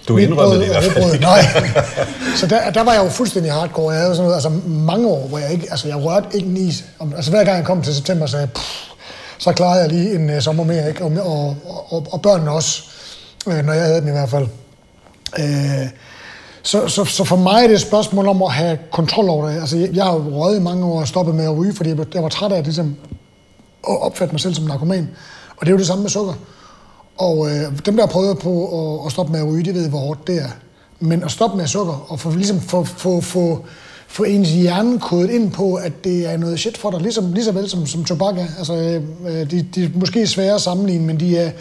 [0.08, 1.42] Du indrømmede det i hvert fald Nej.
[2.39, 3.92] Så der, der var jeg jo fuldstændig hardcore.
[3.92, 6.58] Jeg havde sådan noget, altså mange år, hvor jeg ikke, altså jeg rørte ikke en
[6.58, 6.86] is.
[7.16, 8.48] Altså hver gang jeg kom til september, så, jeg,
[9.38, 11.04] så klarede jeg lige en uh, sommer mere, ikke?
[11.04, 11.56] Og, og,
[11.89, 12.82] og, og børnene også,
[13.48, 14.48] øh, når jeg havde dem i hvert fald.
[15.39, 15.88] Øh,
[16.63, 19.60] så, så, så for mig er det et spørgsmål om at have kontrol over det.
[19.60, 21.89] Altså, jeg, jeg har jo røget i mange år og stoppet med at ryge, fordi
[21.89, 22.96] jeg, jeg var træt af at, ligesom,
[23.89, 25.10] at opfatte mig selv som narkoman.
[25.58, 26.34] Og det er jo det samme med sukker.
[27.17, 28.65] Og øh, dem, der har prøvet på
[29.00, 30.50] at, at stoppe med at ryge, de ved, hvor hårdt det er.
[31.00, 33.65] Men at stoppe med sukker og få, ligesom, få, få, få,
[34.08, 37.46] få ens hjerne kodet ind på, at det er noget shit for dig, ligesom, lige
[37.46, 38.48] så vel som, som tobak er.
[38.58, 41.52] Altså, øh, øh de, de er måske svære at sammenligne, men de er,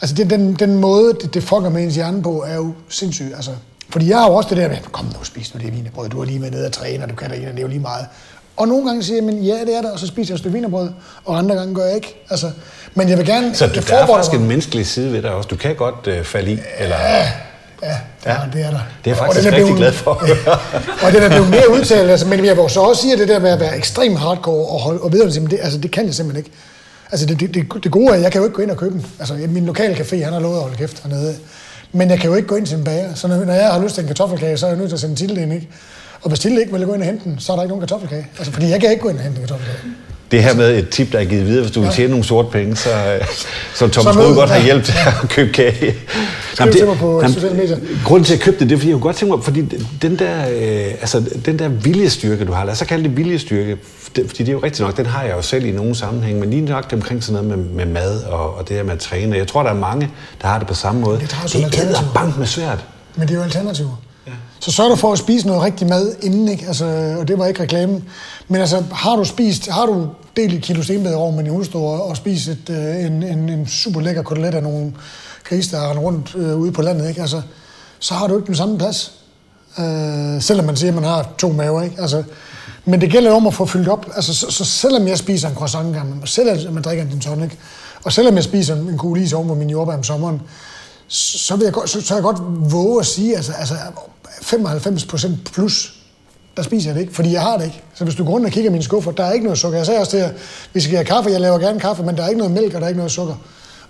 [0.00, 3.34] altså, den, den, den måde, det, det fucker med ens hjerne på, er jo sindssygt.
[3.34, 3.50] Altså,
[3.90, 6.18] fordi jeg har jo også det der med, kom nu, spis nu det vinerbrød, du
[6.18, 8.06] har lige været nede og træne, og du kan da det er jo lige meget.
[8.56, 10.38] Og nogle gange siger jeg, men ja, det er der, og så spiser jeg et
[10.38, 10.90] stykke vinerbrød,
[11.24, 12.24] og andre gange gør jeg ikke.
[12.30, 12.50] Altså,
[12.94, 13.54] men jeg vil gerne...
[13.54, 14.40] Så du, der er faktisk mig.
[14.40, 15.48] en menneskelig side ved dig også.
[15.48, 16.96] Du kan godt øh, falde i, eller...
[16.96, 17.18] Ja,
[17.82, 18.78] ja, det, er, det er der.
[19.04, 20.10] Det er jeg faktisk er rigtig blevet, glad for.
[21.06, 23.28] og det er blevet mere udtalt, altså, men jeg vil så også sige, at det
[23.28, 26.14] der med at være ekstremt hardcore og, holde, og videre, det, altså, det kan jeg
[26.14, 26.56] simpelthen ikke.
[27.12, 28.92] Altså det, det, det, gode er, at jeg kan jo ikke gå ind og købe
[28.92, 29.06] den.
[29.18, 31.36] Altså min lokale café, han har lovet at holde kæft hernede.
[31.92, 33.14] Men jeg kan jo ikke gå ind til en bager.
[33.14, 35.00] Så når, når jeg har lyst til en kartoffelkage, så er jeg nødt til at
[35.00, 35.68] sende Tilde ind, ikke?
[36.22, 37.80] Og hvis Tilde ikke vil gå ind og hente den, så er der ikke nogen
[37.80, 38.26] kartoffelkage.
[38.38, 39.78] Altså, fordi jeg kan ikke gå ind og hente en kartoffelkage.
[40.30, 42.48] det her med et tip, der er givet videre, hvis du vil tjene nogle sorte
[42.52, 43.26] penge, så, øh,
[43.74, 44.64] så Thomas Rode godt have ja.
[44.64, 45.94] hjælp til at købe kage.
[46.54, 47.76] Skriv til mig på sociale medier.
[48.04, 49.60] Grunden til at købe det, det er, fordi jeg kunne godt tænke mig, fordi
[50.02, 53.76] den der, øh, altså, den der viljestyrke, du har, lad os så kalde det viljestyrke,
[54.16, 56.38] det, fordi det er jo rigtigt nok, den har jeg jo selv i nogle sammenhæng,
[56.38, 58.98] men lige nok omkring sådan noget med, med mad og, og det her med at
[58.98, 59.36] træne.
[59.36, 60.10] Jeg tror, der er mange,
[60.42, 61.20] der har det på samme måde.
[61.20, 62.84] Det det er bank med svært.
[63.16, 64.02] Men det er jo alternativer.
[64.26, 64.32] Ja.
[64.60, 66.66] Så sørg dig for at spise noget rigtig mad inden, ikke?
[66.66, 68.02] Altså, og det var ikke reklame.
[68.48, 72.08] Men altså, har du spist, har du delt et kilo stenbederovn med din hustru og,
[72.08, 74.92] og spist et, øh, en, en, en super lækker kotelet af nogle
[75.44, 77.20] grise, der render rundt øh, ude på landet, ikke?
[77.20, 77.42] Altså,
[77.98, 79.12] så har du ikke den samme plads.
[79.78, 81.96] Øh, selvom man siger, at man har to maver, ikke?
[82.00, 82.22] Altså,
[82.86, 84.06] men det gælder jo om at få fyldt op.
[84.16, 87.20] Altså, så, så selvom jeg spiser en croissant gang, og selvom man drikker en gin
[87.20, 87.50] tonic,
[88.04, 90.42] og selvom jeg spiser en kugle is oven på min jordbær om sommeren,
[91.08, 93.74] så vil jeg godt, så, så jeg godt våge at sige, altså, altså
[94.42, 95.94] 95 procent plus,
[96.56, 97.82] der spiser jeg det ikke, fordi jeg har det ikke.
[97.94, 99.78] Så hvis du går rundt og kigger i mine skuffer, der er ikke noget sukker.
[99.78, 100.30] Jeg sagde også til jer,
[100.72, 102.80] vi skal have kaffe, jeg laver gerne kaffe, men der er ikke noget mælk, og
[102.80, 103.34] der er ikke noget sukker.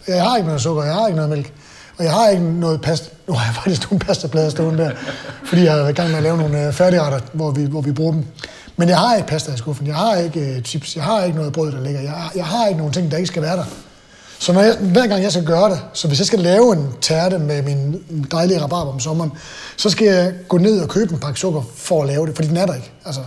[0.09, 1.53] Jeg har ikke noget sukker, jeg har ikke noget mælk.
[1.99, 3.11] Og jeg har ikke noget pasta.
[3.29, 4.91] Nu har jeg faktisk nogle pastaplader stående der,
[5.45, 7.93] fordi jeg har i gang med at lave nogle øh, færdigretter, hvor vi, hvor vi
[7.93, 8.25] bruger dem.
[8.77, 11.37] Men jeg har ikke pasta i skuffen, jeg har ikke øh, chips, jeg har ikke
[11.37, 12.01] noget brød, der ligger.
[12.01, 13.65] Jeg, har- jeg har ikke nogen ting, der ikke skal være der.
[14.39, 16.89] Så når jeg, hver gang jeg skal gøre det, så hvis jeg skal lave en
[17.01, 19.33] tærte med min dejlige rabarber om sommeren,
[19.77, 22.49] så skal jeg gå ned og købe en pakke sukker for at lave det, fordi
[22.49, 22.91] den er der ikke.
[23.05, 23.21] Altså,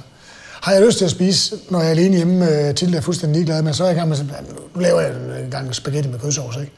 [0.62, 3.02] har jeg lyst til at spise, når jeg er alene hjemme øh, til, det er
[3.02, 4.26] fuldstændig ligeglad med, så er jeg i gang med, at
[4.76, 6.72] nu laver jeg en, øh, en gang spaghetti med kødsovs, ikke?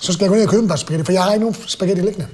[0.00, 1.56] Så skal jeg gå ned og købe en pakke spaghetti, for jeg har ikke nogen
[1.66, 2.26] spaghetti liggende.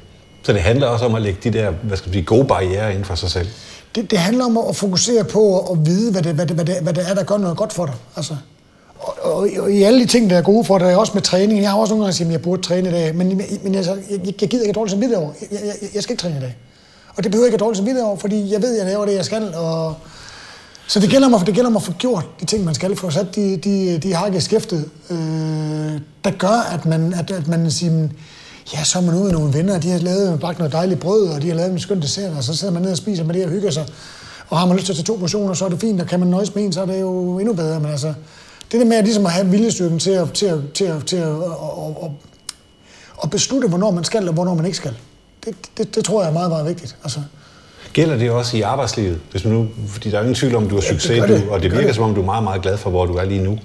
[0.42, 2.90] Så det handler også om at lægge de der, hvad skal man sige, gode barriere
[2.90, 3.48] inden for sig selv.
[3.94, 6.76] Det, det handler om at fokusere på at vide, hvad det, hvad, det, hvad, det,
[6.82, 7.94] hvad det er, der gør noget godt for dig.
[8.16, 8.36] Altså,
[8.98, 11.62] og, og, og, i alle de ting, der er gode for dig, også med træning.
[11.62, 13.98] Jeg har også nogle gange sagt, at jeg burde træne i dag, men, men altså,
[14.10, 15.32] jeg, jeg, gider ikke dårligt som videre over.
[15.40, 16.56] Jeg, jeg, jeg, skal ikke træne i dag.
[17.16, 19.06] Og det behøver jeg ikke dårligt som videre over, fordi jeg ved, at jeg laver
[19.06, 19.54] det, jeg skal.
[19.54, 19.94] Og...
[20.88, 22.96] Så det gælder, om, at- det gælder om at få gjort de ting, man skal,
[22.96, 25.16] få sat de, de, de har i skæftet, øh,
[26.24, 28.08] der gør, at man, at, at man siger,
[28.74, 31.00] ja, så er man ude med nogle venner, og de har lavet bagt noget dejligt
[31.00, 33.24] brød, og de har lavet en skøn dessert, og så sidder man ned og spiser
[33.24, 33.86] med det og hygger sig.
[34.48, 36.20] Og har man lyst til at tage to portioner, så er det fint, og kan
[36.20, 37.80] man nøjes med en, så er det jo endnu bedre.
[37.80, 38.14] Men altså,
[38.72, 41.16] det der med at, ligesom at have viljestyrken til at, til at, til at, til
[41.16, 41.34] at, at,
[42.02, 42.10] at,
[43.22, 44.94] at, beslutte, hvornår man skal, og hvornår man ikke skal.
[45.44, 46.96] Det, det, det tror jeg er meget, meget vigtigt.
[47.02, 47.20] Altså,
[47.92, 49.20] Gælder det også i arbejdslivet?
[49.30, 51.42] Hvis man nu, fordi der er ingen tvivl om, du har succes, gør det.
[51.46, 51.94] du, og det Det virker det.
[51.94, 53.58] som om, du er meget, meget glad for, hvor du er lige nu.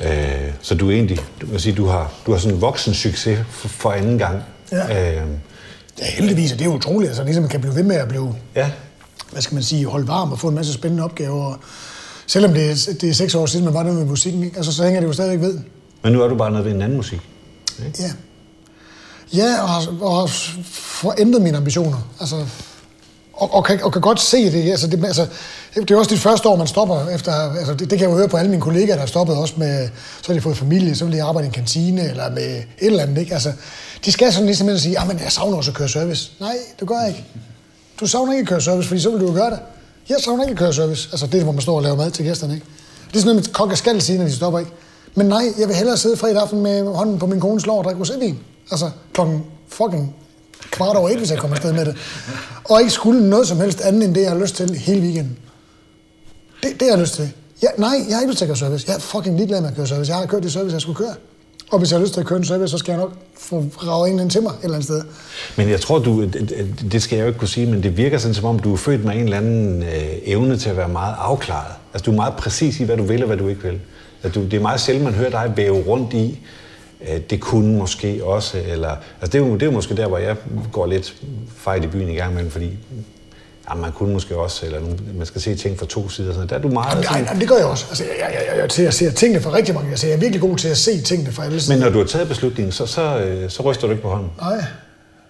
[0.00, 2.94] Øh, så du er egentlig, du kan sige, du har, du har sådan en voksen
[2.94, 4.42] succes for, for anden gang.
[4.72, 5.12] Ja.
[5.20, 5.28] Øh,
[5.98, 7.08] ja, heldigvis, og det er utroligt.
[7.08, 8.70] Altså, ligesom man kan blive ved med at blive ja.
[9.32, 11.44] hvad skal man sige, holde varm og få en masse spændende opgaver.
[11.44, 11.58] Og
[12.26, 14.56] selvom det er, det er seks år siden, man var der med musikken, ikke?
[14.56, 15.58] Altså, så hænger det jo stadigvæk ved.
[16.02, 17.20] Men nu er du bare nede ved en anden musik.
[17.98, 18.10] Ja.
[19.34, 20.26] Ja, og, har- og har
[20.72, 22.08] får ændret mine ambitioner.
[22.20, 22.36] Altså,
[23.36, 24.70] og, og, kan, og kan godt se det.
[24.70, 25.26] Altså, det, altså,
[25.74, 27.32] det er også dit første år, man stopper efter...
[27.32, 29.54] Altså, det, det kan jeg jo høre på alle mine kollegaer, der har stoppet også
[29.56, 29.88] med...
[30.22, 32.64] Så har de fået familie, så vil de arbejde i en kantine, eller med et
[32.80, 33.34] eller andet, ikke?
[33.34, 33.52] Altså,
[34.04, 36.30] de skal sådan ligesom at sige, ah, men jeg savner også at køre service.
[36.40, 37.24] Nej, det gør jeg ikke.
[38.00, 39.58] Du savner ikke at køre service, fordi så vil du jo gøre det.
[40.08, 41.08] Jeg savner ikke at køre service.
[41.12, 42.66] Altså det, hvor man står og laver mad til gæsterne, ikke?
[43.08, 44.70] Det er sådan noget, med kok skal sige, når de stopper, ikke?
[45.14, 47.84] Men nej, jeg vil hellere sidde fredag aften med hånden på min kones lår og
[47.84, 48.34] drikke rosévin.
[48.70, 50.14] Altså klokken fucking
[50.70, 51.96] kvart over et, hvis jeg kommer afsted med det.
[52.64, 55.36] Og ikke skulle noget som helst andet end det, jeg har lyst til hele weekenden.
[56.62, 57.30] Det, det har jeg lyst til.
[57.62, 58.84] Ja, nej, jeg har ikke lyst til at køre service.
[58.88, 60.10] Jeg er fucking ligeglad med at køre service.
[60.12, 61.14] Jeg har kørt det service, jeg skulle køre.
[61.70, 63.64] Og hvis jeg har lyst til at køre en service, så skal jeg nok få
[63.86, 65.02] ravet en til mig et eller andet sted.
[65.56, 66.22] Men jeg tror, du,
[66.92, 68.76] det- skal jeg jo ikke kunne sige, men det virker sådan, som om du er
[68.76, 69.88] født med en eller anden øh,
[70.24, 71.72] evne til at være meget afklaret.
[71.94, 73.80] Altså, du er meget præcis i, hvad du vil og hvad du ikke vil.
[74.22, 76.38] At du, det er meget sjældent, man hører dig væve rundt i,
[77.30, 78.90] det kunne måske også, eller...
[79.20, 80.36] Altså, det er, jo, det er jo måske der, hvor jeg
[80.72, 81.14] går lidt
[81.56, 82.70] fejl i byen i gang imellem, fordi
[83.70, 84.80] ja, man kunne måske også, eller
[85.16, 86.32] man skal se ting fra to sider.
[86.32, 86.48] Sådan.
[86.48, 87.86] Der er du meget Jamen, nej, jamen, det gør jeg også.
[87.88, 89.90] Altså, jeg, jeg, jeg, jeg, jeg, ser tingene fra rigtig mange.
[89.90, 91.78] Altså, jeg er virkelig god til at se tingene fra alle Men sider.
[91.78, 94.30] når du har taget beslutningen, så, så, øh, så ryster du ikke på hånden.
[94.40, 94.64] Nej,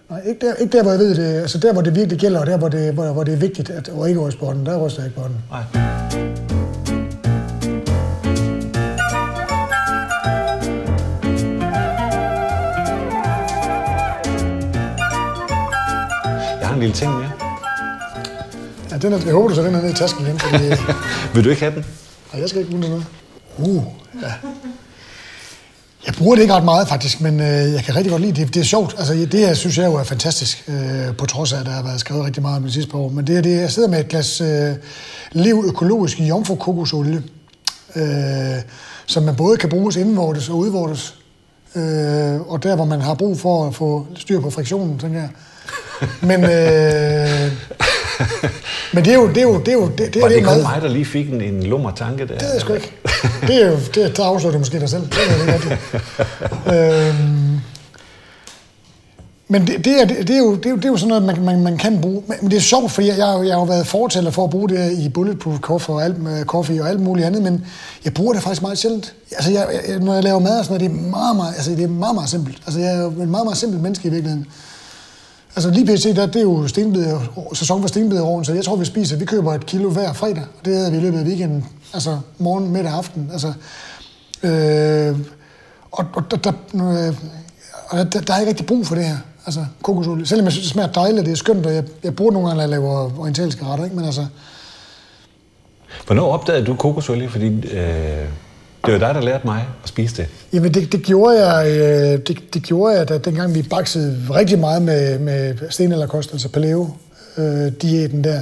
[0.09, 1.41] nej ikke, der, ikke der, hvor jeg ved det.
[1.41, 3.69] Altså, der, hvor det virkelig gælder, og der, hvor det, hvor, hvor det er vigtigt,
[3.69, 5.39] at og ikke ryste på hånden, der ryster jeg ikke på hånden.
[5.51, 6.44] Nej.
[16.85, 17.31] Lille ting mere.
[18.91, 20.63] Ja, den er, jeg håber, du så den er nede i tasken igen, fordi
[21.33, 21.85] Vil du ikke have den?
[22.33, 23.05] nej, jeg skal ikke bruge noget.
[23.57, 23.83] Uh,
[24.21, 24.31] ja.
[26.05, 28.53] Jeg bruger det ikke ret meget, faktisk, men øh, jeg kan rigtig godt lide det.
[28.53, 28.95] Det er sjovt.
[28.97, 31.83] Altså, det her synes jeg jo er fantastisk, øh, på trods af, at der har
[31.83, 33.09] været skrevet rigtig meget om det sidste par år.
[33.09, 34.75] Men det er det, jeg sidder med et glas øh,
[35.31, 37.23] lev økologisk jomfru-kokosolie,
[37.95, 38.61] øh,
[39.05, 41.15] som man både kan bruges indvortes og udvortes.
[41.75, 45.29] Øh, og der, hvor man har brug for at få styr på friktionen, tænker jeg.
[46.21, 47.51] Men, øh,
[48.93, 50.41] Men det er jo, det er jo, det er jo, det, det, Var er det
[50.41, 52.37] jo kun mig, der lige fik en, en lummer tanke der?
[52.37, 52.91] Det ved jeg sgu ikke.
[53.47, 55.01] Det er jo, det, der afslører du måske dig selv.
[55.01, 55.79] Det er det godt.
[56.75, 57.59] øhm,
[59.47, 61.23] men det, det, er, det, er jo, det, er jo, det er jo sådan noget,
[61.23, 62.23] man, man, man kan bruge.
[62.41, 64.69] Men det er sjovt, fordi jeg, jeg, jeg har jo været fortæller for at bruge
[64.69, 67.65] det i Bulletproof Coffee og alt, med coffee og alt muligt andet, men
[68.05, 69.13] jeg bruger det faktisk meget sjældent.
[69.31, 71.71] Altså, jeg, jeg, når jeg laver mad og sådan noget, det er meget, meget, altså,
[71.71, 72.57] det er meget, meget simpelt.
[72.65, 74.47] Altså, jeg er jo et meget, meget simpelt menneske i virkeligheden.
[75.55, 76.15] Altså lige pt.
[76.15, 77.21] Der, det er jo stenbide,
[77.53, 80.65] sæson for stenbiderovn, så jeg tror, vi spiser, vi køber et kilo hver fredag, og
[80.65, 83.29] det havde vi i løbet af weekenden, altså morgen, middag, aften.
[83.31, 83.47] Altså,
[84.43, 85.19] øh,
[85.91, 87.15] og og der, der, øh,
[87.89, 90.25] og der, der er ikke rigtig brug for det her, altså kokosolie.
[90.25, 92.47] Selvom jeg synes, det smager dejligt, det er skønt, og jeg, jeg bruger det nogle
[92.47, 93.95] gange, når jeg laver orientalske retter, ikke?
[93.95, 94.25] men altså,
[96.05, 97.29] Hvornår opdagede du kokosolie?
[97.29, 98.25] Fordi øh,
[98.85, 100.27] det var dig, der lærte mig at spise det.
[100.53, 104.59] Jamen det, det gjorde jeg, øh, det, det gjorde jeg, da dengang vi baksede rigtig
[104.59, 106.89] meget med, med stenalderkost, altså paleo
[107.37, 108.41] øh, diæten der,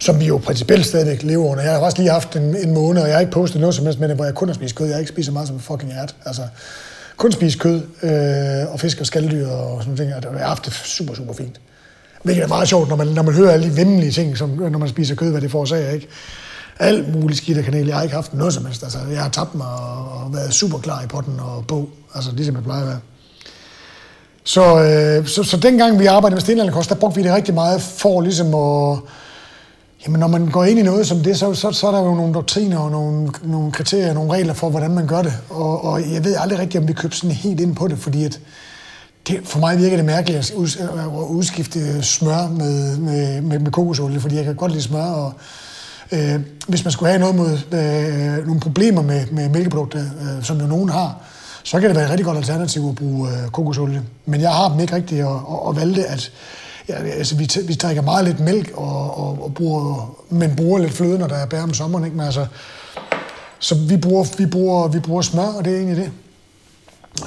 [0.00, 1.62] som vi jo principielt stadigvæk lever under.
[1.62, 3.84] Jeg har også lige haft en, en måned, og jeg har ikke postet noget som
[3.84, 4.86] helst med det, hvor jeg kun har spist kød.
[4.86, 6.14] Jeg har ikke spist så meget som fucking ært.
[6.26, 6.42] Altså,
[7.16, 10.24] kun spist kød øh, og fisk og skalddyr og sådan noget.
[10.24, 11.60] Og jeg har haft det super, super fint.
[12.22, 14.78] Hvilket er meget sjovt, når man, når man hører alle de vemmelige ting, som, når
[14.78, 16.08] man spiser kød, hvad det forårsager, ikke?
[16.78, 17.86] Alt muligt skidt af kanel.
[17.86, 18.82] Jeg har ikke haft noget som helst.
[18.82, 21.88] Altså, jeg har tabt mig og, og været super klar i potten og på.
[22.14, 23.00] Altså, ligesom jeg plejer at være.
[24.44, 27.82] Så, øh, så, så dengang vi arbejdede med stenalderkost, der brugte vi det rigtig meget
[27.82, 28.98] for ligesom at...
[30.06, 32.14] Jamen, når man går ind i noget som det, så, så, så er der jo
[32.14, 35.32] nogle doktriner og nogle, nogle kriterier, nogle regler for, hvordan man gør det.
[35.50, 38.24] Og, og jeg ved aldrig rigtigt, om vi købte sådan helt ind på det, fordi
[38.24, 38.40] at
[39.28, 44.20] det, for mig virker det mærkeligt at at udskifte smør med, med, med, med kokosolie,
[44.20, 45.32] fordi jeg kan godt lide smør, og
[46.12, 50.60] øh, hvis man skulle have noget mod øh, nogle problemer med, med mælkeprodukter, øh, som
[50.60, 51.16] jo nogen har,
[51.64, 54.02] så kan det være et rigtig godt alternativ at bruge øh, kokosolie.
[54.26, 56.32] Men jeg har dem ikke rigtigt, og, og, og valgte, at
[56.88, 60.78] ja, altså, vi, t- vi drikker meget lidt mælk, og, og, og bruger, men bruger
[60.78, 62.04] lidt fløde, når der er bær om sommeren.
[62.04, 62.16] Ikke?
[62.16, 62.46] Men altså,
[63.58, 66.10] så vi bruger, vi, bruger, vi bruger smør, og det er egentlig det.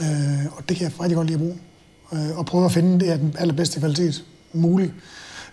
[0.01, 1.57] Øh, og det kan jeg rigtig godt lide at bruge.
[2.13, 4.93] Øh, og prøve at finde det af den allerbedste kvalitet muligt.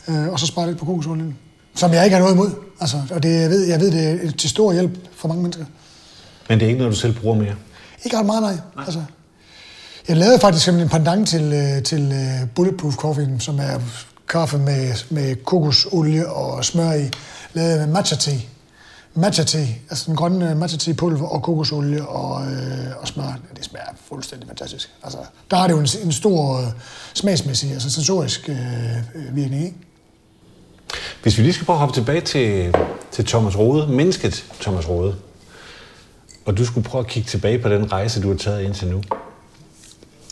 [0.08, 1.36] Øh, og så spare lidt på kokosolien.
[1.78, 2.50] Som jeg ikke har noget imod.
[2.80, 5.64] Altså, og det, jeg, ved, jeg ved, det er til stor hjælp for mange mennesker.
[6.48, 7.54] Men det er ikke noget, du selv bruger mere.
[8.04, 8.56] Ikke ret meget, nej.
[8.76, 8.84] nej.
[8.84, 9.02] Altså,
[10.08, 13.80] jeg lavede faktisk en pendant til, øh, til uh, Bulletproof Coffee, som er
[14.28, 17.10] kaffe med, med kokosolie og smør i.
[17.52, 18.32] Lavede med matcha te.
[19.14, 19.58] Matcha te,
[19.90, 23.38] altså den grønne matcha te pulver og kokosolie og, øh, og smør.
[23.56, 24.90] Det smager fuldstændig fantastisk.
[25.02, 25.18] Altså,
[25.50, 26.66] der er det jo en, en stor øh,
[27.14, 28.56] smagsmæssig, altså sensorisk øh,
[29.14, 29.76] øh, virkning, ikke?
[31.22, 32.74] Hvis vi lige skal prøve at hoppe tilbage til,
[33.12, 35.14] til Thomas Rode, mennesket Thomas Rode,
[36.44, 39.02] og du skulle prøve at kigge tilbage på den rejse, du har taget indtil nu,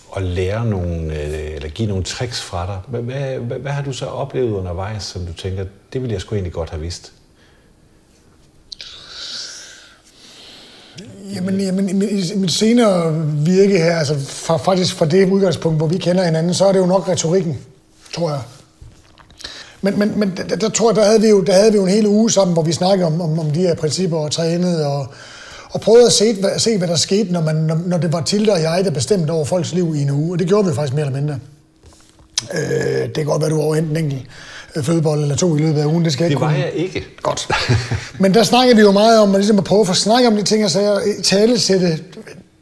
[0.09, 2.79] og lære nogle, øh, eller give nogle tricks fra dig.
[2.89, 6.21] Hvad, hvad, hvad, hvad har du så oplevet undervejs, som du tænker, det ville jeg
[6.21, 7.13] sgu egentlig godt have vidst?
[11.35, 15.79] Jamen, jamen i mit- i mit senere virke her, altså fra, faktisk fra det udgangspunkt,
[15.79, 17.59] hvor vi kender hinanden, så er det jo nok retorikken,
[18.15, 18.41] tror jeg.
[19.83, 21.85] Men, men, men der, der, tror jeg, der havde, vi jo, der havde vi jo
[21.85, 24.87] en hel uge sammen, hvor vi snakkede om, om, om de her principper og trænede
[24.87, 25.07] og,
[25.71, 28.21] og prøvede at se, hvad, se, hvad der skete, når, man, når, når det var
[28.21, 30.33] Tilde og jeg, der bestemte over folks liv i en uge.
[30.35, 31.39] Og det gjorde vi faktisk mere eller mindre.
[32.55, 34.23] Øh, det kan godt være, du overhente en enkelt
[34.77, 36.05] øh, fødebold eller to i løbet af ugen.
[36.05, 37.05] Det skal jeg Det var kunne- jeg ikke.
[37.23, 37.49] Godt.
[38.21, 40.37] Men der snakker vi jo meget om at, ligesom at prøve at få snakket om
[40.37, 41.99] de ting, og så tale sætte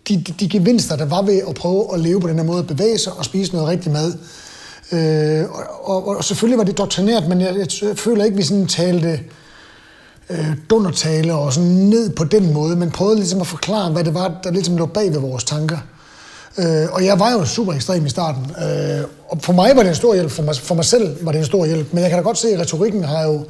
[0.09, 2.59] de, de, de gevinster, der var ved at prøve at leve på den her måde,
[2.59, 4.13] at bevæge sig og spise noget rigtig mad.
[4.95, 8.67] Øh, og, og, og, selvfølgelig var det doktrineret, men jeg, jeg føler ikke, vi sådan
[8.67, 9.21] talte
[10.31, 14.15] øh, dundertale og sådan ned på den måde, men prøvede ligesom at forklare, hvad det
[14.15, 15.79] var, der ligesom lå bag ved vores tanker.
[16.59, 18.43] Øh, og jeg var jo super ekstrem i starten.
[18.43, 21.33] Øh, og for mig var det en stor hjælp, for mig, for mig selv var
[21.33, 21.93] det en stor hjælp.
[21.93, 23.45] Men jeg kan da godt se, at retorikken har jo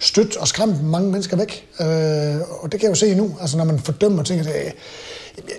[0.00, 1.66] stødt og skræmt mange mennesker væk.
[1.80, 4.38] Øh, og det kan jeg jo se nu, altså når man fordømmer ting.
[4.38, 4.72] Altså, jeg,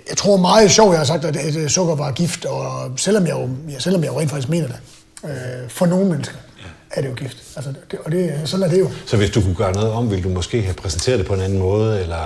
[0.08, 3.32] jeg tror meget sjovt, jeg har sagt, at, at sukker var gift, og selvom jeg
[3.32, 4.76] jo, ja, selvom jeg jo rent faktisk mener det,
[5.24, 5.30] øh,
[5.68, 6.36] for nogle mennesker
[6.90, 7.36] er det jo gift.
[7.56, 8.90] Altså, det, og det, sådan er det jo.
[9.06, 11.40] Så hvis du kunne gøre noget om, ville du måske have præsenteret det på en
[11.40, 12.16] anden måde, eller...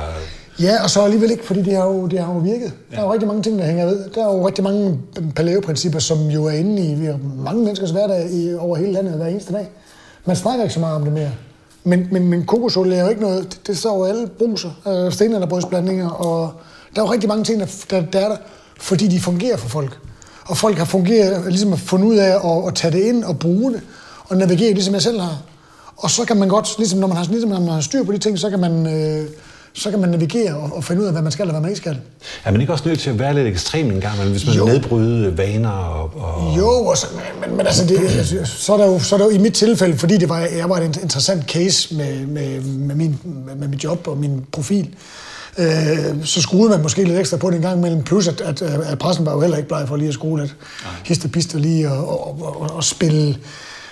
[0.60, 2.72] Ja, og så alligevel ikke, fordi det har jo, det har jo virket.
[2.90, 2.96] Ja.
[2.96, 4.10] Der er jo rigtig mange ting, der hænger ved.
[4.14, 5.00] Der er jo rigtig mange
[5.36, 9.52] paleo-principper, som jo er inde i mange menneskers hverdag i, over hele landet hver eneste
[9.52, 9.68] dag.
[10.24, 11.30] Man snakker ikke så meget om det mere.
[11.84, 15.12] Men, men, men kokosolie er jo ikke noget, det, det står jo alle bruser, øh,
[15.12, 16.52] stenalderbrødsblandinger, og
[16.94, 18.36] der er jo rigtig mange ting, der, der, der er der,
[18.76, 19.98] fordi de fungerer for folk.
[20.44, 23.38] Og folk har fungeret, ligesom at fundet ud af at, at tage det ind og
[23.38, 23.80] bruge det,
[24.24, 25.38] og navigere, ligesom jeg selv har.
[25.96, 28.12] Og så kan man godt, ligesom når man har, ligesom når man har styr på
[28.12, 29.28] de ting, så kan man øh,
[29.76, 31.70] så kan man navigere og, og finde ud af, hvad man skal og hvad man
[31.70, 31.98] ikke skal.
[32.44, 34.64] Er man ikke også nødt til at være lidt ekstrem en gang, hvis man jo.
[34.64, 36.10] nedbryde vaner og...
[36.16, 36.58] og...
[36.58, 37.06] Jo, og så,
[37.40, 39.98] men, men altså, det, så, er der jo, så er der jo i mit tilfælde,
[39.98, 43.18] fordi det var, jeg var en interessant case med, med, med, min,
[43.58, 44.88] med mit job og min profil,
[45.58, 48.02] øh, så skruede man måske lidt ekstra på det en gang imellem.
[48.02, 50.56] Plus, at, at, at pressen var jo heller ikke bleg for lige at skrue lidt
[51.34, 53.38] hister lige og, og, og, og spille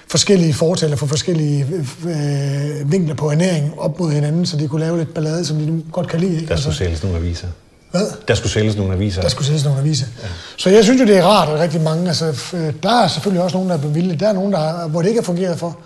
[0.09, 1.67] forskellige fortaler for forskellige
[2.05, 5.67] øh, vinkler på ernæring op mod hinanden, så de kunne lave lidt ballade, som de
[5.67, 6.35] nu godt kan lide.
[6.35, 6.49] Ikke?
[6.49, 7.49] Der skulle altså, sælges nogle aviser.
[7.91, 8.07] Hvad?
[8.29, 9.23] Der skulle sælges nogle aviser.
[9.23, 10.07] Der skulle sælges nogle aviser.
[10.23, 10.29] Ja.
[10.57, 12.35] Så jeg synes jo, det er rart, at rigtig mange, altså,
[12.83, 14.21] der er selvfølgelig også nogen, der er bevilget.
[14.21, 15.79] Der er nogen, der, hvor det ikke er fungeret for.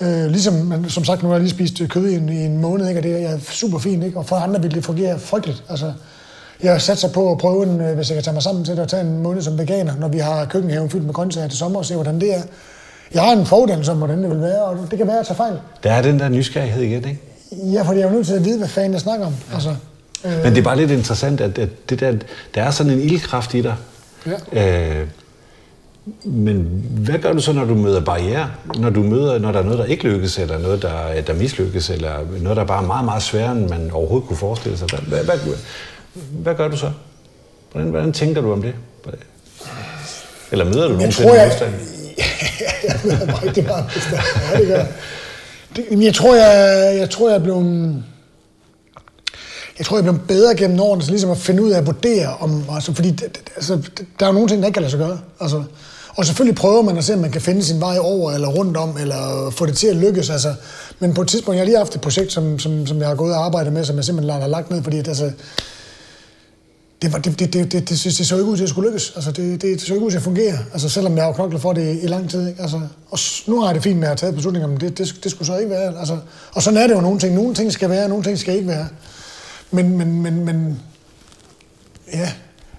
[0.00, 2.60] Øh, ligesom, men, som sagt, nu har jeg lige spist kød i en, i en
[2.60, 3.00] måned, ikke?
[3.00, 4.18] og det er super fint, ikke?
[4.18, 5.64] og for andre vil det fungere frygteligt.
[5.68, 5.92] Altså,
[6.62, 8.78] jeg har sat sig på at prøve, en, hvis jeg kan tage mig sammen til
[8.78, 11.78] at tage en måned som veganer, når vi har køkkenhaven fyldt med grøntsager til sommer,
[11.78, 12.42] og se, hvordan det er.
[13.14, 15.36] Jeg har en fordel om, hvordan det vil være, og det kan være, at tage
[15.36, 15.54] fejl.
[15.82, 17.20] Der er den der nysgerrighed igen, ikke?
[17.52, 19.34] Ja, fordi jeg er nødt til at vide, hvad fanden jeg snakker om.
[19.50, 19.54] Ja.
[19.54, 19.74] Altså,
[20.24, 20.42] øh...
[20.42, 22.12] Men det er bare lidt interessant, at, at det der,
[22.54, 23.74] der er sådan en ildkraft i dig.
[24.52, 25.00] Ja.
[25.00, 25.06] Øh,
[26.24, 28.50] men hvad gør du så, når du møder barriere?
[28.78, 31.90] Når du møder, når der er noget, der ikke lykkes, eller noget, der, der mislykkes,
[31.90, 34.88] eller noget, der er bare meget, meget sværere, end man overhovedet kunne forestille sig.
[34.88, 35.54] Hvad, hvad, hvad,
[36.30, 36.90] hvad gør du så?
[37.72, 38.74] Hvordan, hvordan tænker du om det?
[40.52, 41.74] Eller møder du nogensinde modstand?
[42.88, 44.22] jeg mig rigtig meget modstand.
[44.48, 44.84] Ja, det gør
[45.76, 48.04] det, jeg tror, jeg, jeg tror, jeg er blevet...
[49.78, 52.36] Jeg tror, jeg bliver bedre gennem årene, så ligesom at finde ud af at vurdere
[52.40, 52.64] om...
[52.70, 53.18] Altså, fordi
[53.56, 53.78] altså,
[54.20, 55.18] der er jo nogle ting, der ikke kan lade sig gøre.
[55.40, 55.62] Altså,
[56.16, 58.76] og selvfølgelig prøver man at se, om man kan finde sin vej over, eller rundt
[58.76, 60.30] om, eller få det til at lykkes.
[60.30, 60.54] Altså.
[60.98, 63.14] Men på et tidspunkt, jeg har lige haft et projekt, som, som, som jeg har
[63.14, 65.30] gået og arbejdet med, som jeg simpelthen har lagt ned, fordi at, altså,
[67.02, 69.12] det, var, det, det, det, det, det, det så ikke ud til at skulle lykkes.
[69.14, 70.58] Altså, det, det, det så ikke ud til at fungere.
[70.72, 72.48] Altså, selvom jeg har knoklet for det i lang tid.
[72.48, 72.62] Ikke?
[72.62, 75.14] Altså, og nu har jeg det fint med at have taget beslutninger, men det, det,
[75.24, 75.98] det skulle så ikke være.
[75.98, 76.18] Altså,
[76.52, 77.34] og sådan er det jo nogle ting.
[77.34, 78.88] Nogle ting skal være, nogle ting skal ikke være.
[79.70, 80.82] Men, men, men, men
[82.12, 82.32] ja,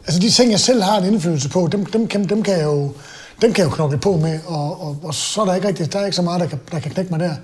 [0.06, 2.64] altså de ting, jeg selv har en indflydelse på, dem, dem, dem, dem kan jeg
[2.64, 2.94] jo
[3.42, 5.94] dem kan jeg jo knokle på med, og, og, og så er der ikke rigtig,
[5.94, 7.36] der er ikke så meget, der kan, der kan knække mig der.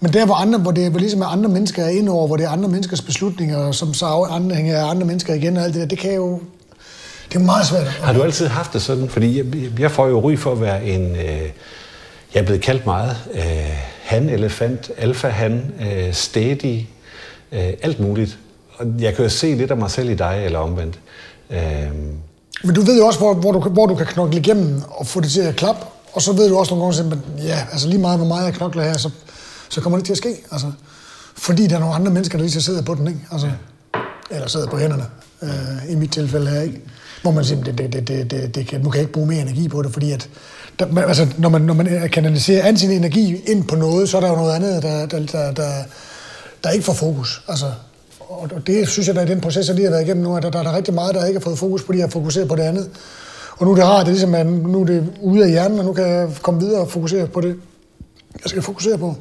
[0.00, 2.36] Men der, hvor, andre, hvor det hvor ligesom er andre mennesker er inde over, hvor
[2.36, 5.80] det er andre menneskers beslutninger, som så afhænger af andre mennesker igen og alt det
[5.80, 6.40] der, det kan jo...
[7.28, 7.86] Det er meget svært.
[7.86, 9.08] Har du altid haft det sådan?
[9.08, 11.16] Fordi jeg, jeg får jo ry for at være en...
[11.16, 11.50] Øh,
[12.34, 13.42] jeg er blevet kaldt meget øh,
[14.02, 16.80] han-elefant, alfa-han, øh, steady,
[17.52, 18.38] øh, alt muligt.
[18.76, 21.00] Og jeg kan jo se lidt af mig selv i dig, eller omvendt.
[21.50, 21.58] Øh,
[22.64, 25.20] men du ved jo også, hvor, hvor, du, hvor du kan knokle igennem og få
[25.20, 25.86] det til at klappe.
[26.12, 28.54] Og så ved du også nogle gange, at ja, altså lige meget, hvor meget jeg
[28.54, 29.10] knokler her, så,
[29.68, 30.36] så kommer det til at ske.
[30.52, 30.72] Altså,
[31.36, 33.20] fordi der er nogle andre mennesker, der lige sidder på den, ikke?
[33.32, 33.50] Altså,
[34.30, 35.04] eller sidder på hænderne,
[35.42, 36.80] øh, i mit tilfælde her, ikke?
[37.22, 39.26] Hvor man siger, det, det, det, det, det, det kan, nu kan jeg ikke bruge
[39.26, 40.28] mere energi på det, fordi at,
[40.78, 44.16] der, altså, når, man, når man øh, kanaliserer an sin energi ind på noget, så
[44.16, 45.72] er der jo noget andet, der, der, der, der,
[46.64, 47.42] der ikke får fokus.
[47.48, 47.66] Altså,
[48.28, 50.42] og det synes jeg, da, i den proces, jeg lige har været igennem nu, at
[50.42, 52.48] der, der, der er rigtig meget, der ikke har fået fokus på det, har fokuseret
[52.48, 52.90] på det andet.
[53.58, 55.84] Og nu er det rart, det ligesom, at nu er det ude af hjernen, og
[55.84, 57.56] nu kan jeg komme videre og fokusere på det,
[58.42, 59.16] jeg skal fokusere på.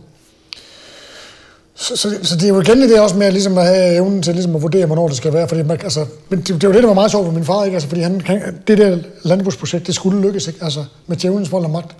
[1.75, 4.33] Så, så, så det er jo igen det også med ligesom at have evnen til
[4.33, 5.47] ligesom at vurdere, hvornår det skal være.
[5.47, 7.63] Fordi man, altså, men det, det, var det, der var meget sjovt for min far,
[7.63, 7.75] ikke?
[7.75, 8.21] Altså, fordi han,
[8.67, 10.59] det der landbrugsprojekt, det skulle lykkes, ikke?
[10.63, 11.95] Altså, med djævelens vold og magt.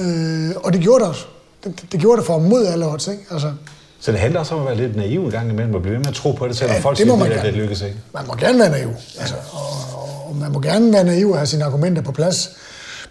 [0.00, 1.24] Øh, og det gjorde det også.
[1.64, 3.22] Det, det, gjorde det for mod alle odds, ikke?
[3.30, 3.52] Altså,
[4.00, 5.98] så det handler også om at være lidt naiv en gang imellem, og blive ved
[5.98, 7.96] med at tro på det, selvom ja, folk det siger, at det lykkes ikke.
[8.14, 8.88] Man må gerne være naiv,
[9.20, 12.50] altså, og, og man må gerne være naiv og have sine argumenter på plads,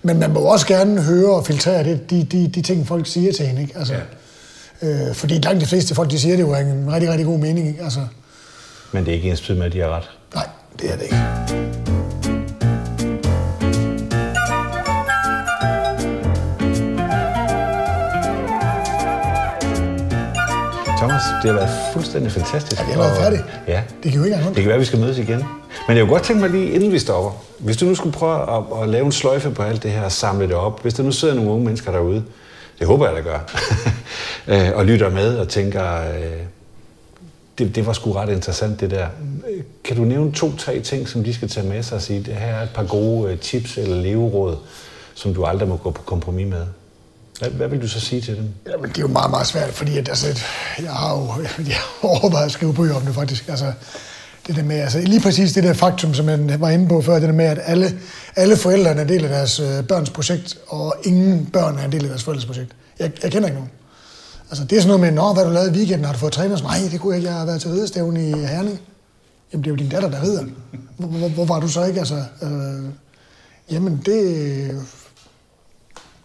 [0.02, 3.34] men man må også gerne høre og filtrere det, de, de, de ting, folk siger
[3.34, 3.62] til hende.
[3.62, 3.78] Ikke?
[3.78, 3.94] Altså,
[4.82, 4.88] ja.
[4.88, 7.40] øh, fordi langt de fleste folk, de siger det jo er en rigtig, rigtig god
[7.40, 7.68] mening.
[7.68, 7.84] Ikke?
[7.84, 8.00] Altså,
[8.92, 10.10] men det er ikke ens med, at de har ret?
[10.36, 10.48] Nej,
[10.82, 11.87] det er det ikke.
[20.98, 22.82] Thomas, det har været fuldstændig fantastisk.
[22.82, 23.43] Ja, det har været færdigt.
[23.68, 23.82] Ja.
[24.04, 25.43] Det kan jo ikke Det kan være, at vi skal mødes igen.
[25.88, 28.58] Men jeg kunne godt tænke mig lige, inden vi stopper, hvis du nu skulle prøve
[28.58, 30.82] at, at lave en sløjfe på alt det her og samle det op.
[30.82, 32.24] Hvis der nu sidder nogle unge mennesker derude,
[32.80, 33.39] det håber jeg, der gør,
[34.68, 36.41] øh, og lytter med og tænker, øh,
[37.58, 39.08] det, det var sgu ret interessant det der.
[39.84, 42.48] Kan du nævne to-tre ting, som de skal tage med sig og sige, det her
[42.48, 44.56] er et par gode øh, tips eller leveråd,
[45.14, 46.66] som du aldrig må gå på kompromis med?
[47.40, 48.50] Hvad, hvad vil du så sige til dem?
[48.72, 50.28] Jamen, det er jo meget, meget svært, fordi at, altså,
[50.80, 53.48] jeg har jo jeg har overvejet at skrive bøger om det faktisk.
[53.50, 53.74] Altså,
[54.48, 57.14] det der med, altså, lige præcis det der faktum, som jeg var inde på før,
[57.14, 58.00] det der med, at alle,
[58.36, 61.92] alle forældrene er en del af deres øh, børns projekt, og ingen børn er en
[61.92, 62.72] del af deres forældres projekt.
[63.00, 63.72] Jeg, jeg kender ikke nogen.
[64.50, 66.06] Altså, det er sådan noget med, Nå, hvad du lavede i weekenden?
[66.06, 66.64] Har du fået trænet?
[66.64, 67.30] Nej, det kunne jeg ikke.
[67.30, 68.80] Jeg har været til ridestævn i Herning.
[69.54, 70.44] Jamen, det er jo din datter, der rider.
[70.98, 72.00] Hvor, hvor, hvor var du så ikke?
[72.00, 72.90] Altså, øh,
[73.72, 74.86] jamen, det